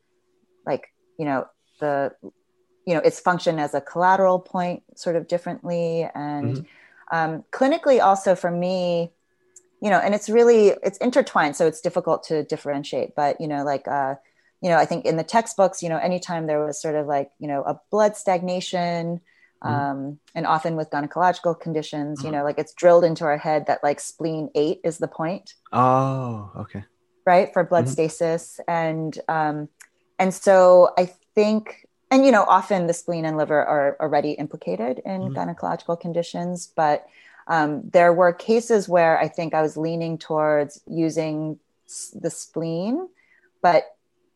like 0.67 0.93
you 1.17 1.25
know 1.25 1.47
the 1.79 2.13
you 2.85 2.93
know 2.93 3.01
its 3.01 3.19
function 3.19 3.57
as 3.57 3.73
a 3.73 3.81
collateral 3.81 4.39
point 4.39 4.83
sort 4.95 5.15
of 5.15 5.27
differently 5.27 6.07
and 6.13 6.57
mm-hmm 6.57 6.78
um, 7.11 7.43
clinically 7.51 8.01
also 8.01 8.35
for 8.35 8.51
me 8.51 9.11
you 9.81 9.89
know 9.89 9.99
and 9.99 10.13
it's 10.13 10.29
really 10.29 10.69
it's 10.83 10.97
intertwined 10.99 11.55
so 11.55 11.65
it's 11.65 11.81
difficult 11.81 12.23
to 12.23 12.43
differentiate 12.43 13.15
but 13.15 13.39
you 13.39 13.47
know 13.47 13.63
like 13.63 13.87
uh, 13.87 14.15
you 14.61 14.69
know 14.69 14.77
i 14.77 14.85
think 14.85 15.05
in 15.05 15.17
the 15.17 15.23
textbooks 15.23 15.81
you 15.81 15.89
know 15.89 15.97
anytime 15.97 16.47
there 16.47 16.63
was 16.63 16.81
sort 16.81 16.95
of 16.95 17.07
like 17.07 17.31
you 17.39 17.47
know 17.47 17.63
a 17.63 17.79
blood 17.91 18.15
stagnation 18.15 19.21
mm-hmm. 19.63 19.73
um, 19.73 20.19
and 20.35 20.45
often 20.45 20.75
with 20.75 20.89
gynecological 20.89 21.59
conditions 21.59 22.19
mm-hmm. 22.19 22.27
you 22.27 22.31
know 22.31 22.43
like 22.43 22.59
it's 22.59 22.73
drilled 22.73 23.03
into 23.03 23.23
our 23.23 23.37
head 23.37 23.67
that 23.67 23.83
like 23.83 23.99
spleen 23.99 24.49
8 24.55 24.81
is 24.83 24.97
the 24.97 25.07
point 25.07 25.53
oh 25.71 26.51
okay 26.57 26.83
right 27.25 27.53
for 27.53 27.63
blood 27.63 27.85
mm-hmm. 27.85 27.93
stasis 27.93 28.59
and 28.67 29.17
um, 29.27 29.69
and 30.17 30.33
so 30.33 30.91
i 30.97 31.11
think 31.35 31.85
and 32.11 32.25
you 32.25 32.31
know 32.31 32.43
often 32.43 32.87
the 32.87 32.93
spleen 32.93 33.25
and 33.25 33.37
liver 33.37 33.63
are 33.63 33.97
already 33.99 34.31
implicated 34.31 35.01
in 35.05 35.21
mm-hmm. 35.21 35.35
gynecological 35.35 35.99
conditions 35.99 36.71
but 36.75 37.07
um, 37.47 37.81
there 37.91 38.13
were 38.13 38.33
cases 38.33 38.87
where 38.87 39.19
i 39.19 39.27
think 39.27 39.53
i 39.53 39.61
was 39.61 39.77
leaning 39.77 40.17
towards 40.17 40.81
using 40.87 41.59
the 42.13 42.29
spleen 42.29 43.09
but 43.61 43.95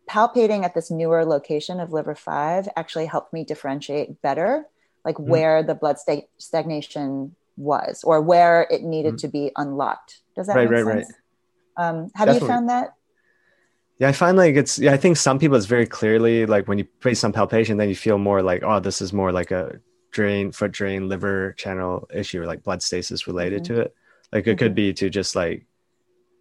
palpating 0.09 0.63
at 0.63 0.73
this 0.73 0.91
newer 0.91 1.23
location 1.25 1.79
of 1.79 1.93
liver 1.93 2.15
5 2.15 2.67
actually 2.75 3.05
helped 3.05 3.33
me 3.33 3.43
differentiate 3.43 4.21
better 4.21 4.65
like 5.05 5.15
mm-hmm. 5.15 5.29
where 5.29 5.63
the 5.63 5.75
blood 5.75 5.99
sta- 5.99 6.27
stagnation 6.37 7.35
was 7.55 8.03
or 8.03 8.19
where 8.21 8.67
it 8.71 8.83
needed 8.83 9.15
mm-hmm. 9.15 9.17
to 9.17 9.27
be 9.27 9.51
unlocked 9.55 10.19
does 10.35 10.47
that 10.47 10.55
right, 10.55 10.69
make 10.69 10.85
right, 10.85 10.95
sense 10.97 11.11
right. 11.11 11.19
Um, 11.75 12.11
have 12.13 12.27
Definitely. 12.27 12.39
you 12.39 12.47
found 12.47 12.69
that 12.69 12.93
yeah, 13.99 14.09
I 14.09 14.11
find 14.11 14.37
like 14.37 14.55
it's 14.55 14.79
yeah, 14.79 14.93
I 14.93 14.97
think 14.97 15.17
some 15.17 15.39
people 15.39 15.55
it's 15.55 15.65
very 15.65 15.85
clearly 15.85 16.45
like 16.45 16.67
when 16.67 16.77
you 16.77 16.85
place 16.85 17.19
some 17.19 17.31
palpation, 17.31 17.77
then 17.77 17.89
you 17.89 17.95
feel 17.95 18.17
more 18.17 18.41
like, 18.41 18.63
oh, 18.63 18.79
this 18.79 19.01
is 19.01 19.13
more 19.13 19.31
like 19.31 19.51
a 19.51 19.79
jueyin, 20.13 20.53
foot 20.53 20.71
jueyin, 20.71 21.07
liver 21.07 21.53
channel 21.53 22.07
issue 22.13 22.41
or 22.41 22.45
like 22.45 22.63
blood 22.63 22.81
stasis 22.81 23.27
related 23.27 23.63
mm-hmm. 23.63 23.75
to 23.75 23.81
it. 23.81 23.95
Like 24.31 24.47
it 24.47 24.51
mm-hmm. 24.51 24.59
could 24.59 24.75
be 24.75 24.93
to 24.93 25.09
just 25.09 25.35
like 25.35 25.65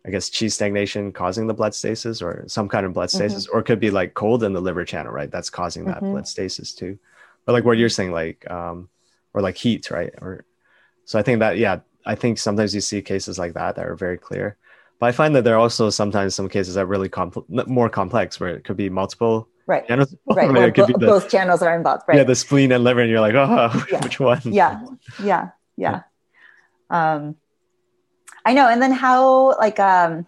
I 0.04 0.10
guess 0.10 0.30
chi 0.30 0.48
stagnation 0.48 1.12
causing 1.12 1.46
the 1.46 1.54
blood 1.54 1.74
stasis 1.74 2.22
or 2.22 2.44
some 2.48 2.68
kind 2.68 2.86
of 2.86 2.94
blood 2.94 3.10
mm-hmm. 3.10 3.18
stasis, 3.18 3.46
mm-hmm. 3.46 3.56
or 3.56 3.60
it 3.60 3.64
could 3.64 3.80
be 3.80 3.90
like 3.90 4.14
cold 4.14 4.42
in 4.42 4.54
the 4.54 4.60
liver 4.60 4.84
channel, 4.84 5.12
right? 5.12 5.30
That's 5.30 5.50
causing 5.50 5.84
that 5.84 5.98
mm-hmm. 5.98 6.12
blood 6.12 6.28
stasis 6.28 6.74
too. 6.74 6.98
But 7.44 7.52
like 7.52 7.64
what 7.64 7.76
you're 7.78 7.88
saying, 7.88 8.12
like 8.12 8.50
um 8.50 8.88
or 9.34 9.42
like 9.42 9.56
heat, 9.56 9.90
right? 9.90 10.12
Or 10.22 10.44
so 11.04 11.18
I 11.18 11.22
think 11.22 11.40
that 11.40 11.58
yeah, 11.58 11.80
I 12.04 12.14
think 12.14 12.38
sometimes 12.38 12.74
you 12.74 12.80
see 12.80 13.02
cases 13.02 13.38
like 13.38 13.54
that 13.54 13.76
that 13.76 13.86
are 13.86 13.94
very 13.94 14.18
clear. 14.18 14.56
But 15.02 15.08
I 15.08 15.12
find 15.12 15.34
that 15.34 15.42
there 15.42 15.56
are 15.56 15.58
also 15.58 15.90
sometimes 15.90 16.36
some 16.36 16.48
cases 16.48 16.76
that 16.76 16.82
are 16.82 16.86
really 16.86 17.08
compl- 17.08 17.66
more 17.66 17.88
complex 17.88 18.38
where 18.38 18.50
it 18.50 18.62
could 18.62 18.76
be 18.76 18.88
multiple 18.88 19.48
right 19.66 19.84
channels. 19.88 20.14
Right. 20.26 20.48
Well, 20.48 20.70
bo- 20.70 20.86
the, 20.86 20.96
both 20.96 21.28
channels 21.28 21.60
are 21.60 21.74
involved. 21.74 22.04
Right. 22.06 22.18
Yeah, 22.18 22.22
the 22.22 22.36
spleen 22.36 22.70
and 22.70 22.84
liver, 22.84 23.00
and 23.00 23.10
you're 23.10 23.18
like, 23.18 23.34
oh, 23.34 23.84
yeah. 23.90 24.00
which 24.00 24.20
one? 24.20 24.40
Yeah, 24.44 24.80
yeah, 25.20 25.48
yeah. 25.76 26.02
yeah. 26.88 27.14
Um, 27.14 27.34
I 28.46 28.54
know. 28.54 28.68
And 28.68 28.80
then 28.80 28.92
how 28.92 29.58
like 29.58 29.80
um, 29.80 30.24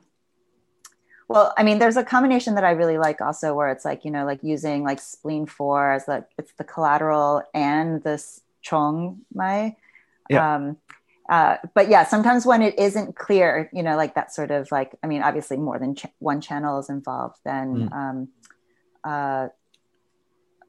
well, 1.28 1.54
I 1.56 1.62
mean, 1.62 1.78
there's 1.78 1.96
a 1.96 2.02
combination 2.02 2.56
that 2.56 2.64
I 2.64 2.72
really 2.72 2.98
like 2.98 3.20
also 3.20 3.54
where 3.54 3.68
it's 3.68 3.84
like, 3.84 4.04
you 4.04 4.10
know, 4.10 4.24
like 4.24 4.42
using 4.42 4.82
like 4.82 4.98
spleen 4.98 5.46
four 5.46 5.92
as 5.92 6.08
like 6.08 6.26
it's 6.36 6.52
the 6.54 6.64
collateral 6.64 7.44
and 7.54 8.02
this 8.02 8.40
chong 8.60 9.20
mai. 9.32 9.76
Yeah. 10.28 10.56
Um, 10.56 10.78
uh, 11.28 11.56
but 11.74 11.88
yeah, 11.88 12.04
sometimes 12.04 12.44
when 12.44 12.62
it 12.62 12.78
isn't 12.78 13.16
clear, 13.16 13.70
you 13.72 13.82
know, 13.82 13.96
like 13.96 14.14
that 14.14 14.32
sort 14.32 14.50
of 14.50 14.70
like, 14.70 14.94
I 15.02 15.06
mean, 15.06 15.22
obviously 15.22 15.56
more 15.56 15.78
than 15.78 15.94
ch- 15.94 16.06
one 16.18 16.40
channel 16.40 16.78
is 16.78 16.90
involved, 16.90 17.38
then, 17.44 17.88
mm. 17.88 17.92
um, 17.92 18.28
uh, 19.04 19.48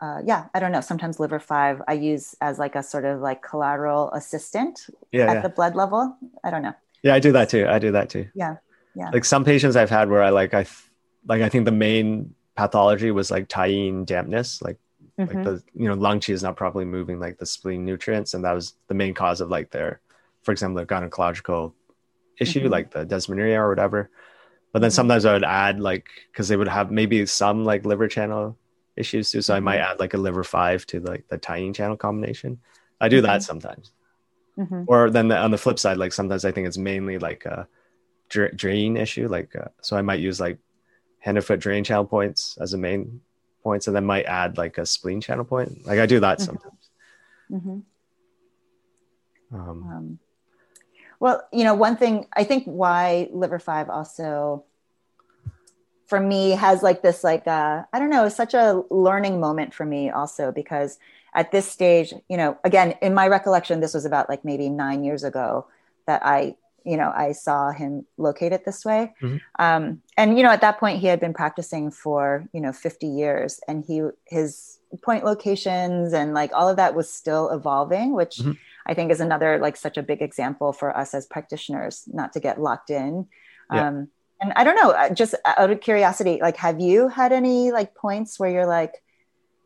uh, 0.02 0.22
yeah, 0.26 0.46
I 0.54 0.60
don't 0.60 0.72
know. 0.72 0.82
Sometimes 0.82 1.20
liver 1.20 1.40
five 1.40 1.82
I 1.88 1.94
use 1.94 2.36
as 2.42 2.60
like 2.60 2.76
a 2.76 2.84
sort 2.84 3.06
of 3.06 3.22
like 3.22 3.42
collateral 3.42 4.12
assistant 4.12 4.88
yeah, 5.12 5.26
at 5.26 5.36
yeah. 5.36 5.42
the 5.42 5.50
blood 5.50 5.76
level. 5.76 6.18
I 6.44 6.52
don't 6.52 6.62
know. 6.62 6.74
Yeah, 7.02 7.16
I 7.16 7.20
do 7.20 7.32
that 7.32 7.50
too. 7.50 7.66
I 7.68 7.80
do 7.80 7.92
that 7.92 8.10
too. 8.10 8.28
Yeah, 8.36 8.58
yeah. 8.96 9.10
Like 9.12 9.26
some 9.26 9.46
patients 9.46 9.76
I've 9.76 9.90
had 9.90 10.10
where 10.10 10.22
I 10.22 10.30
like 10.30 10.54
I 10.54 10.66
like 11.28 11.42
I 11.42 11.50
think 11.50 11.66
the 11.66 11.72
main 11.72 12.36
pathology 12.56 13.12
was 13.12 13.32
like 13.32 13.48
Taiyin 13.48 14.06
dampness, 14.06 14.62
like 14.62 14.78
like 15.18 15.30
the 15.30 15.64
you 15.74 15.88
know 15.88 15.94
lung 15.94 16.20
qi 16.20 16.34
is 16.34 16.44
not 16.44 16.58
properly 16.58 16.86
moving 16.86 17.20
like 17.20 17.38
the 17.38 17.46
spleen 17.46 17.86
nutrients, 17.86 18.34
and 18.34 18.44
that 18.44 18.54
was 18.54 18.74
the 18.88 18.94
main 18.94 19.14
cause 19.14 19.40
of 19.40 19.50
like 19.50 19.72
their, 19.72 20.02
for 20.46 20.52
example, 20.54 20.82
a 20.82 20.86
gynecological 20.86 21.74
issue, 22.40 22.66
Mhm. 22.68 22.70
like 22.72 22.92
the 22.92 23.04
dysmenorrhea 23.06 23.60
or 23.62 23.70
whatever. 23.70 24.10
But 24.72 24.80
then 24.82 24.92
Mhm. 24.92 24.96
sometimes 25.00 25.26
I 25.26 25.34
would 25.34 25.44
add 25.44 25.80
like 25.80 26.08
because 26.32 26.48
they 26.48 26.58
would 26.58 26.68
have 26.68 26.92
maybe 26.92 27.26
some 27.26 27.66
like 27.66 27.86
liver 27.86 28.08
channel 28.08 28.58
issues 28.96 29.32
too, 29.32 29.42
so 29.42 29.56
I 29.56 29.60
might 29.60 29.80
Mhm. 29.80 29.88
add 29.92 30.00
like 30.00 30.14
a 30.14 30.18
liver 30.18 30.44
five 30.44 30.86
to 30.88 31.00
like 31.02 31.28
the 31.30 31.38
taiyin 31.38 31.74
channel 31.76 31.98
combination. 31.98 32.60
I 33.02 33.10
do 33.10 33.22
that 33.22 33.42
Mhm. 33.42 33.44
sometimes. 33.44 33.92
Or 34.88 35.10
then 35.10 35.28
the, 35.28 35.38
on 35.38 35.52
the 35.52 35.58
flip 35.58 35.78
side, 35.80 35.98
like 35.98 36.14
sometimes 36.14 36.46
I 36.46 36.52
think 36.52 36.66
it's 36.68 36.78
mainly 36.78 37.18
like 37.20 37.46
a 37.46 37.68
dra- 38.30 38.54
jueyin 38.56 38.98
issue. 38.98 39.28
Like 39.28 39.54
uh, 39.56 39.68
so, 39.82 39.98
I 39.98 40.02
might 40.02 40.22
use 40.22 40.40
like 40.40 40.60
hand 41.20 41.38
and 41.38 41.46
foot 41.46 41.60
jueyin 41.60 41.84
channel 41.84 42.06
points 42.06 42.58
as 42.62 42.72
a 42.74 42.78
main 42.78 43.20
points, 43.64 43.88
and 43.88 43.96
then 43.96 44.06
might 44.06 44.26
add 44.26 44.58
like 44.58 44.78
a 44.78 44.86
spleen 44.86 45.20
channel 45.20 45.44
point. 45.44 45.86
Like 45.86 46.00
I 46.00 46.06
do 46.06 46.20
that 46.22 46.40
Mhm. 46.40 46.42
sometimes. 46.42 46.90
Um, 49.52 49.84
Um, 49.84 50.20
well, 51.26 51.42
you 51.52 51.64
know, 51.64 51.74
one 51.74 51.98
thing 51.98 52.28
I 52.34 52.44
think 52.44 52.66
why 52.66 53.30
Liver 53.34 53.58
Five 53.58 53.90
also, 53.90 54.64
for 56.06 56.20
me, 56.20 56.52
has 56.52 56.84
like 56.84 57.02
this 57.02 57.24
like 57.24 57.48
uh, 57.48 57.82
I 57.92 57.98
don't 57.98 58.12
know, 58.12 58.30
such 58.30 58.54
a 58.54 58.84
learning 58.92 59.40
moment 59.40 59.74
for 59.74 59.86
me 59.86 60.12
also 60.12 60.52
because 60.52 61.00
at 61.34 61.52
this 61.52 61.68
stage, 61.68 62.14
you 62.30 62.38
know, 62.38 62.60
again 62.64 62.94
in 63.02 63.16
my 63.16 63.28
recollection, 63.28 63.80
this 63.80 63.96
was 63.96 64.06
about 64.06 64.30
like 64.30 64.46
maybe 64.46 64.70
nine 64.70 65.04
years 65.04 65.24
ago 65.24 65.66
that 66.06 66.22
I, 66.24 66.58
you 66.84 66.96
know, 66.96 67.12
I 67.16 67.32
saw 67.32 67.72
him 67.72 68.06
locate 68.18 68.52
it 68.52 68.64
this 68.64 68.86
way, 68.86 69.16
Mhm. 69.20 69.42
um, 69.58 69.84
and 70.18 70.38
you 70.38 70.44
know, 70.44 70.52
at 70.52 70.62
that 70.62 70.78
point 70.80 71.00
he 71.00 71.08
had 71.08 71.20
been 71.20 71.34
practicing 71.34 71.90
for 71.90 72.48
you 72.54 72.62
know 72.62 72.72
fifty 72.72 73.08
years, 73.08 73.60
and 73.68 73.84
he 73.84 74.04
his 74.26 74.78
point 75.02 75.26
locations 75.26 76.14
and 76.14 76.34
like 76.34 76.52
all 76.54 76.70
of 76.70 76.78
that 76.78 76.96
was 76.96 77.12
still 77.12 77.50
evolving, 77.50 78.14
which. 78.14 78.38
Mhm. 78.38 78.58
I 78.88 78.94
think 78.94 79.12
is 79.12 79.20
another 79.20 79.58
like 79.58 79.78
such 79.78 79.98
a 79.98 80.04
big 80.04 80.22
example 80.22 80.72
for 80.72 80.96
us 80.96 81.14
as 81.16 81.26
practitioners 81.26 82.08
not 82.14 82.34
to 82.34 82.40
get 82.40 82.62
locked 82.62 82.92
in. 82.92 83.28
Yeah. 83.74 83.88
Um, 83.88 84.10
and 84.42 84.54
I 84.56 84.64
don't 84.64 84.76
know, 84.76 85.10
just 85.14 85.34
out 85.44 85.72
of 85.72 85.82
curiosity, 85.82 86.40
like 86.42 86.58
have 86.58 86.80
you 86.80 87.08
had 87.08 87.32
any 87.32 87.72
like 87.72 87.96
points 87.96 88.40
where 88.40 88.50
you're 88.50 88.68
like, 88.68 89.04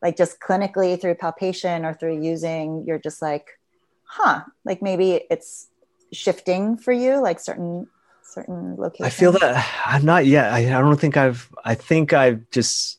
like 0.02 0.16
just 0.16 0.40
clinically 0.40 1.00
through 1.00 1.16
palpation 1.16 1.84
or 1.84 1.94
through 1.94 2.24
using, 2.24 2.86
you're 2.88 3.00
just 3.00 3.22
like, 3.22 3.60
huh, 4.04 4.44
like 4.64 4.82
maybe 4.82 5.26
it's 5.30 5.68
shifting 6.14 6.78
for 6.78 6.94
you, 6.94 7.22
like 7.22 7.40
certain 7.40 7.88
certain 8.24 8.76
locations. 8.78 9.08
I 9.08 9.10
feel 9.10 9.34
that 9.34 9.68
I'm 9.86 10.06
not 10.06 10.26
yet. 10.26 10.54
I, 10.54 10.60
I 10.60 10.80
don't 10.80 11.00
think 11.00 11.18
I've. 11.18 11.50
I 11.66 11.76
think 11.76 12.14
I've 12.14 12.50
just 12.52 12.99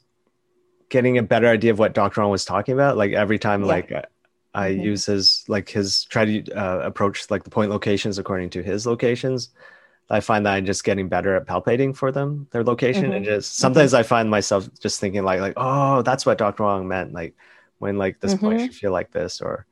getting 0.90 1.16
a 1.18 1.22
better 1.22 1.46
idea 1.48 1.70
of 1.72 1.78
what 1.78 1.94
Dr. 1.94 2.20
Wang 2.20 2.30
was 2.30 2.44
talking 2.44 2.74
about. 2.74 2.96
Like 2.98 3.12
every 3.12 3.38
time, 3.38 3.62
Yeah. 3.62 3.66
like 3.68 3.92
I, 3.92 4.04
I 4.54 4.70
Mhm. 4.72 4.82
use 4.84 5.06
his 5.06 5.44
like 5.48 5.68
his 5.70 6.04
try 6.04 6.24
to 6.26 6.52
uh, 6.52 6.80
approach 6.84 7.30
like 7.30 7.44
the 7.44 7.50
point 7.50 7.70
locations 7.70 8.18
according 8.18 8.50
to 8.50 8.62
his 8.62 8.86
locations. 8.86 9.50
I 10.12 10.20
find 10.20 10.44
that 10.44 10.54
I'm 10.54 10.66
just 10.66 10.82
getting 10.84 11.08
better 11.08 11.36
at 11.36 11.46
palpating 11.46 11.96
for 11.96 12.10
them, 12.12 12.48
their 12.50 12.64
location, 12.64 13.06
and 13.12 13.24
Mm-hmm. 13.24 13.34
just 13.36 13.56
sometimes 13.56 13.94
I 13.94 14.02
find 14.02 14.28
myself 14.28 14.68
just 14.80 15.00
thinking 15.00 15.22
like 15.24 15.40
like 15.40 15.54
oh 15.56 16.02
that's 16.02 16.26
what 16.26 16.36
Dr. 16.38 16.64
Wang 16.64 16.86
meant 16.88 17.12
like 17.14 17.34
when 17.78 17.96
like 17.96 18.20
this 18.20 18.34
point 18.34 18.58
Mhm. 18.60 18.64
should 18.66 18.74
feel 18.74 18.92
like 18.92 19.10
this 19.12 19.40
or. 19.40 19.66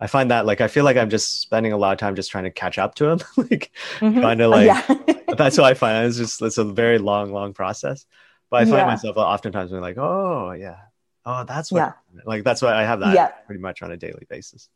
I 0.00 0.08
find 0.08 0.32
that 0.32 0.46
like 0.46 0.60
I 0.60 0.66
feel 0.66 0.82
like 0.84 0.96
I'm 0.96 1.10
just 1.10 1.42
spending 1.42 1.72
a 1.72 1.76
lot 1.76 1.92
of 1.92 1.98
time 1.98 2.16
just 2.16 2.28
trying 2.32 2.42
to 2.42 2.50
catch 2.50 2.76
up 2.76 2.96
to 2.96 3.04
him, 3.10 3.20
like 3.36 3.70
Mhm. 4.00 4.20
trying 4.20 4.38
to 4.38 4.44
Oh, 4.44 4.48
like 4.50 4.66
yeah. 4.66 4.82
that's 5.36 5.56
what 5.58 5.66
I 5.70 5.74
find. 5.74 6.08
It's 6.08 6.16
just 6.16 6.42
it's 6.42 6.58
a 6.58 6.64
very 6.64 6.98
long, 6.98 7.32
long 7.32 7.52
process. 7.54 8.04
But 8.52 8.58
I 8.60 8.64
find 8.66 8.76
Yeah. 8.80 8.86
myself 8.86 9.16
oftentimes 9.16 9.70
being 9.70 9.80
like, 9.80 9.96
oh 9.96 10.52
yeah, 10.52 10.76
oh 11.24 11.42
that's 11.44 11.72
what 11.72 11.78
Yeah. 11.78 11.92
like 12.26 12.44
that's 12.44 12.60
why 12.60 12.74
I 12.74 12.82
have 12.84 13.00
that 13.00 13.14
Yeah. 13.14 13.28
pretty 13.46 13.62
much 13.62 13.80
on 13.80 13.90
a 13.90 13.96
daily 13.96 14.26
basis. 14.28 14.68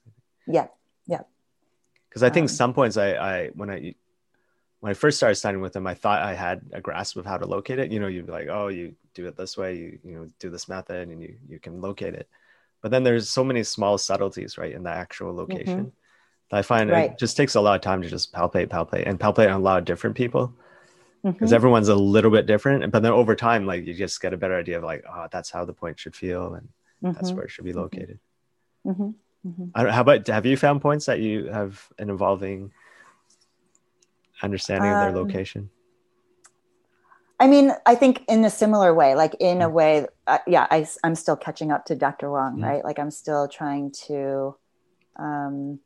yeah. 0.46 0.68
Yeah. 1.06 1.20
Because 2.08 2.22
I 2.22 2.30
think 2.30 2.44
Um, 2.44 2.48
some 2.48 2.72
points 2.72 2.96
I 2.96 3.08
I 3.12 3.48
when 3.48 3.68
I 3.70 3.94
when 4.80 4.90
I 4.92 4.94
first 4.94 5.18
started 5.18 5.34
studying 5.34 5.60
with 5.60 5.76
him, 5.76 5.86
I 5.86 5.92
thought 5.92 6.22
I 6.22 6.32
had 6.32 6.62
a 6.72 6.80
grasp 6.80 7.18
of 7.18 7.26
how 7.26 7.36
to 7.36 7.46
locate 7.46 7.78
it. 7.78 7.90
You 7.92 8.00
know, 8.00 8.06
you'd 8.06 8.24
be 8.26 8.32
like, 8.32 8.48
oh, 8.48 8.68
you 8.68 8.94
do 9.12 9.26
it 9.26 9.36
this 9.36 9.58
way, 9.58 9.76
you 9.76 9.98
you 10.02 10.12
know, 10.14 10.26
do 10.38 10.48
this 10.48 10.68
method, 10.68 11.08
and 11.10 11.20
you 11.20 11.36
you 11.46 11.58
can 11.60 11.82
locate 11.82 12.14
it. 12.14 12.28
But 12.80 12.90
then 12.92 13.04
there's 13.04 13.28
so 13.28 13.44
many 13.44 13.62
small 13.62 13.98
subtleties, 13.98 14.56
right, 14.56 14.72
in 14.72 14.84
the 14.84 14.90
actual 14.90 15.34
location. 15.34 15.92
that 16.50 16.58
I 16.58 16.62
find 16.62 16.88
Mm-hmm. 16.88 16.96
Right. 17.00 17.10
it 17.10 17.18
just 17.18 17.36
takes 17.36 17.56
a 17.56 17.60
lot 17.60 17.74
of 17.74 17.82
time 17.82 18.00
to 18.02 18.08
just 18.08 18.32
palpate, 18.32 18.68
palpate, 18.68 19.06
and 19.06 19.20
palpate 19.20 19.48
on 19.52 19.60
a 19.60 19.64
lot 19.68 19.78
of 19.80 19.84
different 19.84 20.16
people. 20.16 20.54
Because 21.32 21.50
Mhm. 21.50 21.56
everyone's 21.56 21.88
a 21.88 21.94
little 21.96 22.30
bit 22.30 22.46
different. 22.46 22.90
But 22.92 23.02
then 23.02 23.12
over 23.12 23.34
time, 23.34 23.66
like 23.66 23.84
you 23.84 23.94
just 23.94 24.20
get 24.20 24.32
a 24.32 24.36
better 24.36 24.56
idea 24.56 24.78
of 24.78 24.84
like, 24.84 25.04
oh, 25.08 25.26
that's 25.30 25.50
how 25.50 25.64
the 25.64 25.72
point 25.72 25.98
should 25.98 26.14
feel, 26.14 26.54
and 26.54 26.68
that's 27.02 27.32
Mhm. 27.32 27.36
where 27.36 27.44
it 27.46 27.50
should 27.50 27.64
be 27.64 27.72
located. 27.72 28.18
Mhm. 28.86 29.14
Mhm. 29.44 29.70
I 29.74 29.82
don't, 29.82 29.92
how 29.92 30.02
about 30.02 30.26
have 30.28 30.46
you 30.46 30.56
found 30.56 30.80
points 30.80 31.06
that 31.06 31.20
you 31.20 31.46
have 31.46 31.88
an 31.98 32.10
evolving 32.10 32.72
understanding 34.42 34.92
of 34.92 35.00
their 35.00 35.08
Um, 35.10 35.16
location? 35.16 35.70
I 37.38 37.48
mean, 37.48 37.72
I 37.84 37.94
think 37.96 38.24
in 38.28 38.44
a 38.44 38.50
similar 38.50 38.94
way, 38.94 39.14
like 39.14 39.34
in 39.40 39.60
a 39.60 39.68
way, 39.68 40.06
uh, 40.26 40.38
yeah, 40.46 40.66
I, 40.70 40.86
am 41.04 41.14
still 41.14 41.36
catching 41.36 41.70
up 41.70 41.84
to 41.86 41.94
Dr. 41.94 42.30
Wang, 42.30 42.56
Mhm. 42.56 42.62
right? 42.62 42.84
Like 42.84 42.98
I'm 42.98 43.10
still 43.10 43.46
trying 43.46 43.90
to, 44.06 44.56
um, 45.16 45.80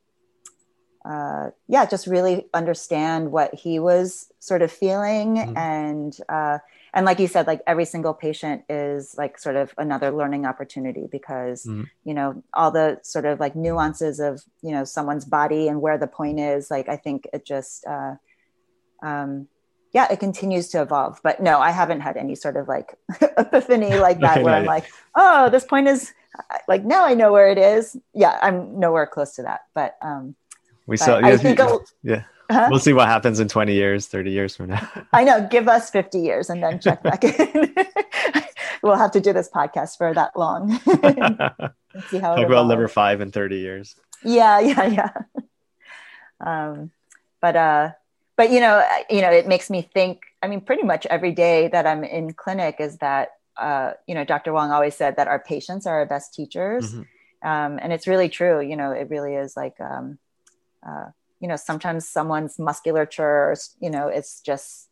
uh, 1.03 1.49
yeah, 1.67 1.85
just 1.85 2.05
really 2.07 2.47
understand 2.53 3.31
what 3.31 3.53
he 3.55 3.79
was 3.79 4.31
sort 4.39 4.61
of 4.61 4.71
feeling, 4.71 5.35
Mhm. 5.37 5.57
and 5.57 6.17
uh, 6.29 6.59
and 6.93 7.05
like 7.05 7.19
you 7.19 7.27
said, 7.27 7.47
like 7.47 7.61
every 7.65 7.85
single 7.85 8.13
patient 8.13 8.63
is 8.69 9.15
like 9.17 9.39
sort 9.39 9.55
of 9.55 9.73
another 9.77 10.11
learning 10.11 10.45
opportunity 10.45 11.07
because 11.11 11.65
Mhm. 11.65 11.87
you 12.03 12.13
know 12.13 12.43
all 12.53 12.69
the 12.71 12.99
sort 13.01 13.25
of 13.25 13.39
like 13.39 13.55
nuances 13.55 14.19
of 14.19 14.43
you 14.61 14.71
know 14.71 14.83
someone's 14.83 15.25
body 15.25 15.67
and 15.67 15.81
where 15.81 15.97
the 15.97 16.07
point 16.07 16.39
is. 16.39 16.69
Like 16.69 16.87
I 16.89 16.97
think 16.97 17.27
it 17.33 17.45
just. 17.45 17.85
Uh, 17.87 18.15
um, 19.03 19.47
yeah, 19.93 20.07
it 20.09 20.19
continues 20.21 20.69
to 20.69 20.81
evolve. 20.81 21.19
But 21.23 21.41
no, 21.41 21.59
I 21.59 21.71
haven't 21.71 21.99
had 22.01 22.15
any 22.15 22.35
sort 22.35 22.55
of 22.55 22.67
like 22.67 22.95
epiphany 23.37 23.95
like 23.95 24.19
that 24.21 24.41
where 24.43 24.53
I'm 24.55 24.65
like, 24.65 24.85
oh, 25.15 25.49
this 25.49 25.65
point 25.65 25.87
is 25.89 26.13
like 26.67 26.85
now 26.85 27.03
I 27.05 27.13
know 27.13 27.31
where 27.33 27.49
it 27.49 27.57
is. 27.57 27.97
Yeah, 28.13 28.37
I'm 28.41 28.79
nowhere 28.79 29.05
close 29.05 29.35
to 29.35 29.41
that. 29.43 29.61
But 29.73 29.97
um, 30.01 30.35
We 30.91 30.97
but 30.99 31.05
saw. 31.05 31.15
I 31.23 31.29
yeah, 31.31 31.37
think 31.37 31.59
yeah. 32.03 32.23
huh? 32.51 32.67
We'll 32.69 32.79
see 32.83 32.91
what 32.91 33.07
happens 33.07 33.39
in 33.39 33.47
20 33.47 33.71
years, 33.73 34.07
30 34.07 34.29
years 34.29 34.55
from 34.57 34.67
now. 34.75 34.83
I 35.13 35.23
know, 35.23 35.47
give 35.49 35.69
us 35.71 35.89
50 35.89 36.19
years 36.19 36.49
and 36.51 36.61
then 36.61 36.81
check 36.83 37.01
back 37.01 37.23
in. 37.23 37.73
we'll 38.83 38.97
have 38.99 39.11
to 39.15 39.21
do 39.21 39.31
this 39.31 39.47
podcast 39.49 39.95
for 39.95 40.13
that 40.13 40.35
long. 40.35 40.77
Talk 40.83 41.73
see 42.11 42.19
how 42.19 42.35
it 42.35 42.43
about 42.43 42.67
liver 42.67 42.87
five 42.89 43.21
in 43.21 43.31
30 43.31 43.55
years. 43.57 43.95
yeah 44.23 44.59
yeah 44.59 44.85
yeah 44.85 45.11
um 46.39 46.91
but 47.41 47.55
uh 47.55 47.91
but 48.37 48.51
you 48.51 48.59
know 48.59 48.83
you 49.09 49.21
know 49.21 49.31
it 49.31 49.47
makes 49.47 49.69
me 49.69 49.81
think 49.81 50.21
i 50.43 50.47
mean 50.47 50.61
pretty 50.61 50.83
much 50.83 51.05
every 51.07 51.31
day 51.31 51.67
that 51.67 51.85
i'm 51.87 52.03
in 52.03 52.31
clinic 52.33 52.77
is 52.79 52.97
that 52.97 53.29
uh 53.57 53.91
you 54.07 54.15
know 54.15 54.23
dr 54.23 54.51
wang 54.53 54.71
always 54.71 54.95
said 54.95 55.15
that 55.17 55.27
our 55.27 55.39
patients 55.39 55.85
are 55.87 55.99
our 55.99 56.05
best 56.05 56.33
teachers 56.33 56.93
Mhm. 56.93 57.05
um 57.43 57.79
and 57.81 57.91
it's 57.91 58.07
really 58.07 58.29
true 58.29 58.61
you 58.61 58.75
know 58.77 58.91
it 58.91 59.09
really 59.09 59.35
is 59.35 59.57
like 59.57 59.79
um 59.81 60.17
uh 60.87 61.05
you 61.39 61.47
know 61.47 61.55
sometimes 61.55 62.07
someone's 62.07 62.57
musculature 62.59 63.55
you 63.79 63.89
know 63.89 64.07
it's 64.07 64.41
just 64.41 64.89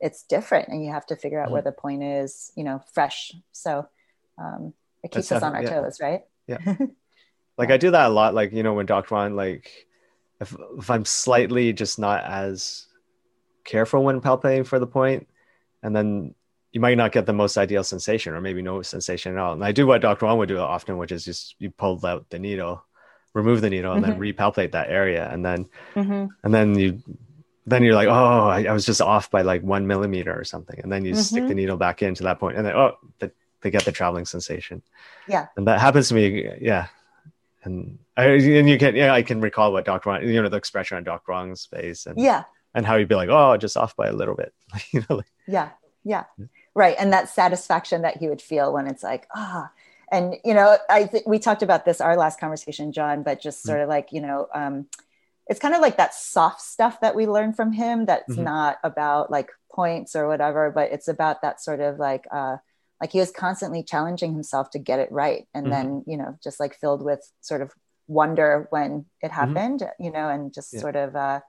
it's 0.00 0.24
different 0.24 0.68
and 0.68 0.84
you 0.84 0.90
have 0.92 1.06
to 1.06 1.16
figure 1.16 1.40
out 1.40 1.46
Mm-hmm. 1.46 1.52
where 1.52 1.62
the 1.62 1.72
point 1.72 2.02
is 2.02 2.52
you 2.56 2.64
know 2.64 2.80
fresh 2.92 3.32
so 3.52 3.86
um 4.38 4.72
it 5.02 5.10
keeps 5.10 5.28
That's 5.28 5.42
us 5.42 5.46
on 5.48 5.54
our 5.56 5.62
definitely- 5.62 5.88
toes 5.90 5.98
right 6.00 6.22
yeah 6.46 6.58
like 7.58 7.70
I 7.70 7.76
do 7.76 7.90
that 7.90 8.06
a 8.06 8.14
lot. 8.14 8.34
Like 8.34 8.52
you 8.52 8.62
know, 8.62 8.72
when 8.74 8.86
Dr. 8.86 9.14
Wang, 9.14 9.36
like 9.36 9.86
if 10.40 10.56
if 10.78 10.90
I'm 10.90 11.04
slightly 11.04 11.72
just 11.74 11.98
not 11.98 12.24
as 12.24 12.86
careful 13.64 14.02
when 14.02 14.20
palpating 14.22 14.66
for 14.66 14.78
the 14.78 14.86
point, 14.86 15.28
and 15.82 15.94
then 15.94 16.34
you 16.72 16.80
might 16.80 16.96
not 16.96 17.12
get 17.12 17.26
the 17.26 17.32
most 17.34 17.58
ideal 17.58 17.84
sensation, 17.84 18.32
or 18.34 18.40
maybe 18.40 18.62
no 18.62 18.80
sensation 18.82 19.32
at 19.32 19.38
all. 19.38 19.52
And 19.52 19.62
I 19.64 19.70
do 19.70 19.86
what 19.86 20.00
Dr. 20.00 20.24
Wang 20.26 20.38
would 20.38 20.48
do 20.48 20.58
often, 20.58 20.96
which 20.96 21.12
is 21.12 21.24
just 21.24 21.54
you 21.58 21.70
pull 21.70 22.04
out 22.06 22.28
the 22.30 22.38
needle, 22.38 22.82
remove 23.34 23.60
the 23.60 23.70
needle, 23.70 23.94
and 23.94 24.02
then 24.04 24.18
repalpate 24.18 24.72
that 24.72 24.90
area, 24.90 25.28
and 25.30 25.44
then 25.44 25.66
hmm 25.94 26.26
and 26.44 26.52
then 26.54 26.78
you 26.78 27.02
then 27.66 27.82
you're 27.84 27.94
like, 27.94 28.08
oh, 28.08 28.48
I, 28.48 28.64
I 28.64 28.72
was 28.72 28.84
just 28.84 29.00
off 29.00 29.30
by 29.30 29.42
like 29.42 29.62
one 29.62 29.86
millimeter 29.86 30.36
or 30.38 30.44
something, 30.44 30.80
and 30.82 30.90
then 30.92 31.04
you 31.04 31.14
stick 31.14 31.44
Mhm. 31.44 31.48
the 31.48 31.54
needle 31.54 31.76
back 31.76 32.02
into 32.02 32.24
that 32.24 32.40
point, 32.40 32.56
and 32.56 32.66
then 32.66 32.74
oh, 32.74 32.96
the, 33.20 33.30
they 33.60 33.70
get 33.70 33.84
the 33.84 33.92
traveling 33.92 34.24
sensation. 34.26 34.82
Yeah. 35.28 35.46
and 35.56 35.66
that 35.68 35.80
happens 35.80 36.08
to 36.08 36.14
me. 36.14 36.48
Yeah, 36.60 36.88
and 37.64 37.98
I 38.16 38.24
and 38.26 38.68
you 38.68 38.78
can 38.78 38.96
yeah, 38.96 39.12
I 39.14 39.22
can 39.22 39.40
recall 39.40 39.72
what 39.72 39.84
Dr. 39.84 40.10
Wang, 40.10 40.28
you 40.28 40.42
know, 40.42 40.48
the 40.48 40.56
expression 40.56 40.96
on 40.96 41.04
Dr. 41.04 41.32
Wang's 41.32 41.66
face, 41.66 42.06
and 42.06 42.18
yeah 42.18 42.44
and 42.74 42.86
how 42.86 42.96
he'd 42.96 43.06
be 43.08 43.14
like, 43.14 43.28
oh, 43.28 43.56
just 43.58 43.76
off 43.76 43.94
by 43.96 44.06
a 44.08 44.12
little 44.14 44.34
bit, 44.34 44.54
you 44.92 45.04
know, 45.08 45.16
like, 45.16 45.26
yeah 45.46 45.70
yeah 46.04 46.24
right 46.74 46.96
and 46.98 47.12
that 47.12 47.28
satisfaction 47.28 48.02
that 48.02 48.16
he 48.16 48.28
would 48.28 48.42
feel 48.42 48.72
when 48.72 48.88
it's 48.88 49.04
like 49.04 49.28
ah 49.36 49.70
and 50.12 50.36
you 50.44 50.54
know 50.54 50.76
i 50.88 51.04
think 51.06 51.26
we 51.26 51.38
talked 51.38 51.62
about 51.62 51.84
this 51.84 52.00
our 52.00 52.16
last 52.16 52.38
conversation 52.38 52.92
john 52.92 53.22
but 53.24 53.40
just 53.40 53.64
sort 53.64 53.80
of 53.80 53.88
like 53.88 54.08
you 54.12 54.20
know 54.20 54.46
um 54.54 54.86
it's 55.48 55.58
kind 55.58 55.74
of 55.74 55.80
like 55.80 55.96
that 55.96 56.14
soft 56.14 56.60
stuff 56.60 57.00
that 57.00 57.16
we 57.16 57.26
learn 57.26 57.52
from 57.52 57.72
him 57.72 58.04
that's 58.06 58.36
Mhm. 58.36 58.44
not 58.44 58.78
about 58.84 59.30
like 59.30 59.48
points 59.74 60.14
or 60.14 60.28
whatever 60.28 60.70
but 60.70 60.92
it's 60.92 61.08
about 61.08 61.42
that 61.42 61.60
sort 61.60 61.80
of 61.80 61.98
like 61.98 62.24
uh 62.30 62.56
like 63.00 63.10
he 63.10 63.18
was 63.18 63.32
constantly 63.32 63.82
challenging 63.82 64.32
himself 64.32 64.70
to 64.70 64.78
get 64.78 65.00
it 65.00 65.10
right 65.10 65.48
and 65.54 65.66
Mhm. 65.66 65.70
then 65.70 66.04
you 66.06 66.16
know 66.16 66.38
just 66.44 66.60
like 66.60 66.74
filled 66.74 67.02
with 67.02 67.22
sort 67.40 67.62
of 67.62 67.72
wonder 68.06 68.66
when 68.70 69.06
it 69.22 69.30
Mm-hmm. 69.30 69.34
happened 69.40 69.82
you 69.98 70.12
know 70.12 70.28
and 70.28 70.52
just 70.54 70.72
Yeah. 70.72 70.80
sort 70.80 70.96
of 70.96 71.16
uh, 71.16 71.40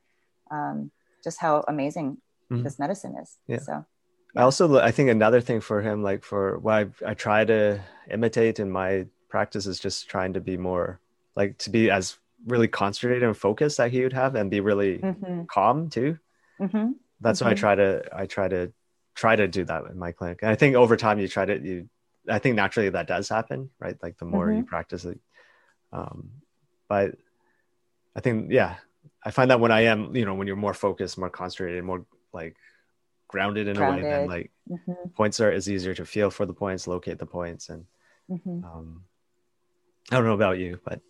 um, 0.49 0.91
just 1.23 1.39
how 1.39 1.63
amazing 1.67 2.17
Mhm. 2.51 2.63
this 2.63 2.79
medicine 2.79 3.15
is 3.21 3.37
Yeah. 3.47 3.59
so 3.59 3.85
I 4.35 4.41
also 4.41 4.79
I 4.79 4.91
think 4.91 5.09
another 5.09 5.41
thing 5.41 5.61
for 5.61 5.81
him, 5.81 6.01
like 6.01 6.23
for 6.23 6.57
what 6.59 6.73
I, 6.73 7.11
I 7.11 7.13
try 7.13 7.45
to 7.45 7.81
imitate 8.09 8.59
in 8.59 8.71
my 8.71 9.05
practice 9.29 9.65
is 9.67 9.79
just 9.79 10.09
trying 10.09 10.33
to 10.33 10.41
be 10.41 10.57
more 10.57 10.99
like 11.35 11.57
to 11.59 11.69
be 11.69 11.89
as 11.89 12.17
really 12.45 12.67
concentrated 12.67 13.23
and 13.23 13.37
focused 13.37 13.77
that 13.77 13.91
he 13.91 14.01
would 14.03 14.13
have 14.13 14.35
and 14.35 14.49
be 14.49 14.59
really 14.59 14.99
hmm 14.99 15.43
calm 15.47 15.89
too. 15.89 16.17
hmm 16.59 16.91
That's 17.21 17.41
what 17.41 17.49
I 17.49 17.53
Mhm. 17.53 17.57
try 17.59 17.75
to 17.75 18.03
I 18.15 18.25
try 18.25 18.47
to 18.47 18.73
try 19.15 19.35
to 19.35 19.47
do 19.47 19.63
that 19.65 19.85
in 19.85 19.99
my 19.99 20.11
clinic. 20.11 20.39
And 20.41 20.49
I 20.51 20.55
think 20.55 20.75
over 20.75 20.97
time 20.97 21.19
you 21.19 21.27
try 21.27 21.45
to 21.45 21.59
you 21.59 21.89
I 22.29 22.39
think 22.39 22.55
naturally 22.55 22.89
that 22.89 23.07
does 23.07 23.29
happen, 23.29 23.69
right? 23.79 23.97
Like 24.01 24.17
the 24.17 24.25
more 24.25 24.51
you 24.51 24.63
practice 24.63 25.05
it. 25.05 25.19
Um 25.91 26.29
but 26.89 27.15
I 28.15 28.19
think 28.19 28.51
yeah, 28.51 28.75
I 29.23 29.31
find 29.31 29.49
that 29.51 29.59
when 29.59 29.71
I 29.71 29.81
am, 29.81 30.15
you 30.15 30.25
know, 30.25 30.33
when 30.35 30.47
you're 30.47 30.55
more 30.55 30.73
focused, 30.73 31.17
more 31.17 31.29
concentrated, 31.29 31.83
more 31.83 32.05
like 32.33 32.55
grounded 33.33 33.67
in 33.67 33.79
a 33.79 33.83
way, 33.83 34.03
then 34.05 34.25
Grounded. 34.25 34.29
like 34.29 34.51
hmm 34.69 35.09
points 35.15 35.41
are 35.41 35.51
is 35.51 35.69
easier 35.69 35.95
to 35.95 36.05
feel 36.05 36.31
for 36.31 36.45
the 36.47 36.53
points, 36.53 36.87
locate 36.87 37.19
the 37.19 37.27
points, 37.27 37.69
and 37.69 37.85
hmm 38.29 38.61
um, 38.63 39.05
I 40.11 40.15
don't 40.15 40.25
know 40.25 40.33
about 40.33 40.59
you, 40.59 40.79
but 40.85 41.01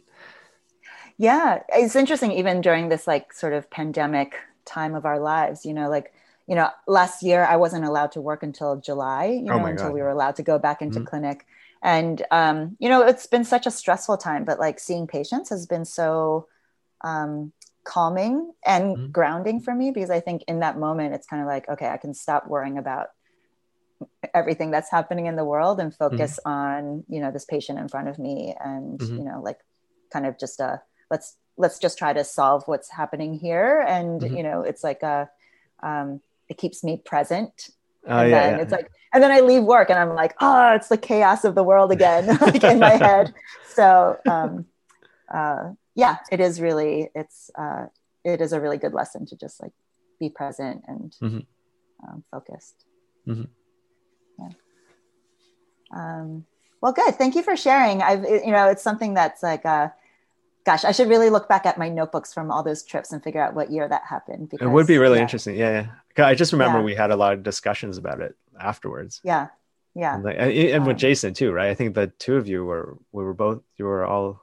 yeah 1.18 1.60
it's 1.70 1.96
interesting 1.96 2.32
even 2.32 2.62
during 2.62 2.90
this 2.90 3.08
like 3.08 3.34
sort 3.34 3.54
of 3.54 3.70
pandemic 3.70 4.36
time 4.66 4.96
of 4.96 5.06
our 5.06 5.20
lives 5.20 5.66
you 5.66 5.74
know 5.74 5.90
like 5.90 6.14
you 6.48 6.56
know 6.56 6.70
last 6.88 7.24
year 7.24 7.46
i 7.46 7.56
wasn't 7.56 7.86
allowed 7.86 8.12
to 8.12 8.22
work 8.22 8.44
until 8.44 8.78
july 8.78 9.26
you 9.26 9.52
Oh 9.52 9.58
know 9.58 9.66
until 9.66 9.88
God. 9.90 9.94
we 9.94 10.02
were 10.02 10.10
allowed 10.10 10.36
to 10.36 10.44
go 10.44 10.58
back 10.60 10.82
into 10.82 11.00
Mhm. 11.00 11.06
clinic 11.06 11.46
and 11.82 12.24
um, 12.32 12.78
you 12.80 12.90
know 12.90 13.02
it's 13.02 13.28
been 13.28 13.44
such 13.44 13.68
a 13.68 13.72
stressful 13.72 14.18
time 14.18 14.46
but 14.46 14.60
like 14.60 14.80
seeing 14.80 15.06
patients 15.08 15.50
has 15.50 15.66
been 15.66 15.86
so 15.86 16.48
um, 17.04 17.52
calming 17.84 18.54
and 18.66 18.98
Mhm. 18.98 19.12
grounding 19.12 19.60
for 19.60 19.76
me 19.76 19.92
because 19.92 20.10
i 20.10 20.20
think 20.20 20.44
in 20.48 20.60
that 20.60 20.78
moment 20.78 21.14
it's 21.14 21.28
kind 21.28 21.42
of 21.42 21.48
like 21.48 21.68
okay 21.70 21.88
i 21.88 21.98
can 21.98 22.14
stop 22.14 22.48
worrying 22.48 22.78
about 22.78 23.08
everything 24.34 24.72
that's 24.72 24.90
happening 24.92 25.26
in 25.28 25.36
the 25.36 25.46
world 25.46 25.80
and 25.80 25.94
focus 25.96 26.40
on 26.46 27.04
you 27.10 27.20
know 27.20 27.32
this 27.32 27.46
patient 27.46 27.80
in 27.80 27.88
front 27.88 28.08
of 28.08 28.18
me 28.20 28.56
and 28.60 29.00
Mhm. 29.00 29.18
you 29.18 29.24
know 29.24 29.42
like 29.42 29.60
kind 30.12 30.26
of 30.26 30.40
just 30.40 30.60
a 30.60 30.82
let's 31.12 31.38
let's 31.58 31.78
just 31.80 31.98
try 31.98 32.14
to 32.14 32.24
solve 32.24 32.64
what's 32.68 32.90
happening 32.90 33.34
here 33.34 33.82
and 33.88 34.22
Mhm. 34.22 34.38
you 34.38 34.44
know 34.44 34.62
it's 34.62 34.84
like 34.84 35.04
a 35.04 35.30
um, 35.82 36.22
it 36.48 36.58
keeps 36.58 36.84
me 36.84 37.02
present 37.06 37.70
oh 38.08 38.22
and 38.22 38.32
yeah, 38.32 38.42
then 38.42 38.56
yeah. 38.56 38.62
it's 38.62 38.72
like 38.72 38.90
and 39.14 39.22
then 39.22 39.32
i 39.32 39.40
leave 39.42 39.64
work 39.64 39.90
and 39.90 40.00
i'm 40.00 40.16
like 40.16 40.34
oh 40.40 40.74
it's 40.74 40.88
the 40.90 40.98
chaos 40.98 41.44
of 41.44 41.56
the 41.56 41.64
world 41.64 41.92
again 41.98 42.26
like 42.42 42.64
in 42.64 42.80
my 42.80 42.92
head 42.92 43.34
so 43.76 44.18
um 44.28 44.66
uh 45.34 45.72
yeah 45.96 46.18
it 46.32 46.40
is 46.40 46.60
really 46.62 47.10
it's 47.16 47.50
uh 47.58 47.86
it 48.24 48.42
is 48.42 48.54
a 48.54 48.60
really 48.62 48.78
good 48.78 48.94
lesson 48.94 49.26
to 49.26 49.36
just 49.36 49.62
like 49.62 49.72
be 50.20 50.30
present 50.30 50.84
and 50.88 51.16
Mhm. 51.22 51.46
um, 52.08 52.24
focused 52.32 52.86
Mhm. 53.28 53.48
yeah 54.40 54.50
um 55.94 56.46
well 56.82 56.92
good 56.94 57.16
thank 57.16 57.36
you 57.36 57.44
for 57.44 57.56
sharing 57.56 58.02
i've 58.02 58.24
you 58.24 58.52
know 58.52 58.68
it's 58.68 58.82
something 58.82 59.14
that's 59.14 59.44
like 59.44 59.66
uh 59.66 59.90
gosh 60.66 60.84
i 60.86 60.92
should 60.92 61.10
really 61.10 61.30
look 61.30 61.48
back 61.48 61.66
at 61.66 61.78
my 61.78 61.90
notebooks 61.90 62.34
from 62.34 62.50
all 62.52 62.64
those 62.64 62.84
trips 62.84 63.12
and 63.12 63.24
figure 63.24 63.42
out 63.42 63.54
what 63.54 63.72
year 63.72 63.88
that 63.88 64.02
happened 64.04 64.50
Because, 64.50 64.66
it 64.66 64.70
would 64.72 64.88
be 64.88 64.98
really 64.98 65.18
yeah, 65.18 65.24
interesting. 65.24 65.56
Yeah, 65.56 65.88
yeah. 66.18 66.26
I 66.26 66.36
just 66.36 66.54
remember 66.54 66.80
Yeah. 66.80 66.86
we 66.86 66.96
had 66.96 67.12
a 67.12 67.16
lot 67.16 67.34
of 67.34 67.44
discussions 67.44 67.98
about 67.98 68.22
it 68.22 68.36
afterwards. 68.60 69.20
yeah 69.24 69.48
yeah 69.96 70.16
And, 70.16 70.24
like, 70.24 70.36
and, 70.40 70.52
and 70.52 70.86
with 70.88 70.96
Um, 70.96 71.00
Jason 71.00 71.34
too, 71.34 71.52
right? 71.52 71.70
I 71.70 71.76
think 71.76 71.94
the 71.96 72.08
two 72.08 72.36
of 72.38 72.48
you 72.48 72.66
were 72.66 72.98
we 73.12 73.24
were 73.24 73.34
both 73.34 73.62
you 73.78 73.86
were 73.86 74.06
all 74.06 74.42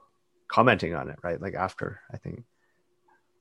commenting 0.51 0.93
on 0.93 1.09
it, 1.09 1.17
right? 1.23 1.41
Like 1.41 1.55
after 1.55 2.01
I 2.13 2.17
think 2.17 2.43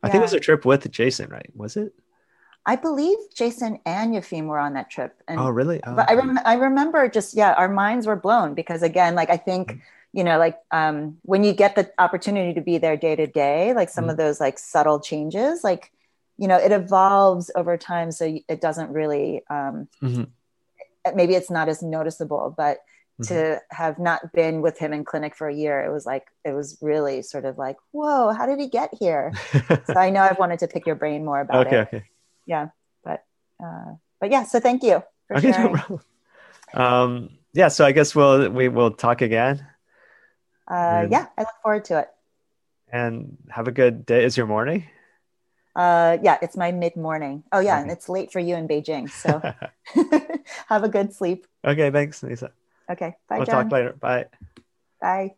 I 0.02 0.08
think 0.08 0.20
it 0.20 0.22
was 0.30 0.32
a 0.32 0.40
trip 0.40 0.64
with 0.64 0.90
Jason, 0.90 1.28
right? 1.28 1.50
Was 1.54 1.76
it? 1.76 1.92
I 2.64 2.76
believe 2.76 3.18
Jason 3.34 3.80
and 3.84 4.14
Yafim 4.14 4.46
were 4.46 4.58
on 4.58 4.74
that 4.74 4.90
trip. 4.90 5.16
And 5.26 5.40
oh, 5.40 5.48
really? 5.50 5.80
Oh, 5.84 5.96
but 5.96 6.08
I, 6.10 6.14
rem- 6.14 6.38
I 6.44 6.54
remember 6.54 7.08
just 7.08 7.34
yeah 7.34 7.52
our 7.54 7.68
minds 7.68 8.06
were 8.06 8.16
blown 8.16 8.54
because 8.54 8.82
again 8.82 9.14
like 9.14 9.30
i 9.30 9.36
think 9.36 9.72
Mhm. 9.72 9.80
you 10.12 10.24
know 10.24 10.38
like 10.38 10.58
um, 10.70 11.18
when 11.22 11.42
you 11.44 11.52
get 11.52 11.74
the 11.74 11.90
opportunity 11.98 12.52
to 12.54 12.60
be 12.60 12.78
there 12.78 12.96
day 12.96 13.16
to 13.16 13.26
day 13.26 13.72
like 13.74 13.88
some 13.88 14.04
of 14.04 14.10
Mm-hmm. 14.16 14.22
those 14.22 14.40
like 14.40 14.58
subtle 14.58 15.00
changes 15.00 15.64
like 15.64 15.90
you 16.36 16.48
know 16.48 16.56
it 16.66 16.72
evolves 16.72 17.50
over 17.60 17.76
time 17.76 18.12
so 18.12 18.24
it 18.48 18.60
doesn't 18.60 18.90
really 18.92 19.42
um, 19.50 19.88
Mhm. 20.02 20.28
maybe 21.14 21.34
it's 21.34 21.50
not 21.50 21.68
as 21.68 21.82
noticeable 21.82 22.54
but 22.56 22.78
Mm-hmm. 23.20 23.34
to 23.34 23.60
have 23.70 23.98
not 23.98 24.32
been 24.32 24.62
with 24.62 24.78
him 24.78 24.92
in 24.94 25.04
clinic 25.04 25.36
for 25.36 25.46
a 25.46 25.54
year 25.54 25.84
it 25.84 25.92
was 25.92 26.06
like 26.06 26.24
it 26.44 26.52
was 26.52 26.78
really 26.80 27.20
sort 27.20 27.44
of 27.44 27.58
like 27.58 27.76
whoa 27.92 28.32
how 28.32 28.46
did 28.46 28.58
he 28.58 28.68
get 28.68 28.90
here 28.98 29.30
so 29.84 29.94
i 29.96 30.08
know 30.08 30.22
i've 30.22 30.38
wanted 30.38 30.58
to 30.60 30.66
pick 30.66 30.86
your 30.86 30.94
brain 30.94 31.24
more 31.24 31.40
about 31.40 31.66
okay, 31.66 31.76
it 31.76 31.88
okay. 31.88 32.04
yeah 32.46 32.68
but 33.04 33.22
uh, 33.62 33.92
but 34.20 34.30
yeah 34.30 34.44
so 34.44 34.58
thank 34.58 34.82
you 34.82 35.02
for 35.28 35.36
Okay, 35.36 35.50
sharing 35.50 35.74
problem. 35.74 36.00
Um, 36.72 37.30
yeah, 37.52 37.68
so 37.68 37.84
I 37.84 37.92
guess 37.92 38.14
we'll 38.14 38.48
we 38.48 38.68
will 38.68 38.92
talk 38.92 39.22
again 39.22 39.66
uh, 40.68 41.06
yeah 41.10 41.26
i 41.36 41.42
look 41.42 41.48
forward 41.62 41.84
to 41.86 41.98
it 41.98 42.08
and 42.92 43.36
have 43.50 43.68
a 43.68 43.72
good 43.72 44.06
day. 44.06 44.24
Is 44.24 44.36
your 44.36 44.46
morning? 44.46 44.84
Uh, 45.74 46.18
yeah, 46.22 46.38
it's 46.42 46.56
my 46.56 46.72
mid 46.72 46.96
morning. 46.96 47.44
Oh, 47.52 47.60
yeah, 47.60 47.80
and 47.80 47.90
it's 47.90 48.08
late 48.08 48.32
for 48.32 48.40
you 48.40 48.56
in 48.56 48.66
Beijing. 48.66 49.10
So 49.10 49.40
have 50.68 50.84
a 50.84 50.88
good 50.88 51.12
sleep. 51.14 51.46
okay, 51.64 51.90
thanks, 51.90 52.22
Nisa. 52.22 52.50
Okay. 52.90 53.14
Bye, 53.28 53.38
we'll 53.38 53.46
John. 53.46 53.64
talk 53.64 53.72
later. 53.72 53.92
Bye. 53.94 54.26
Bye. 55.00 55.36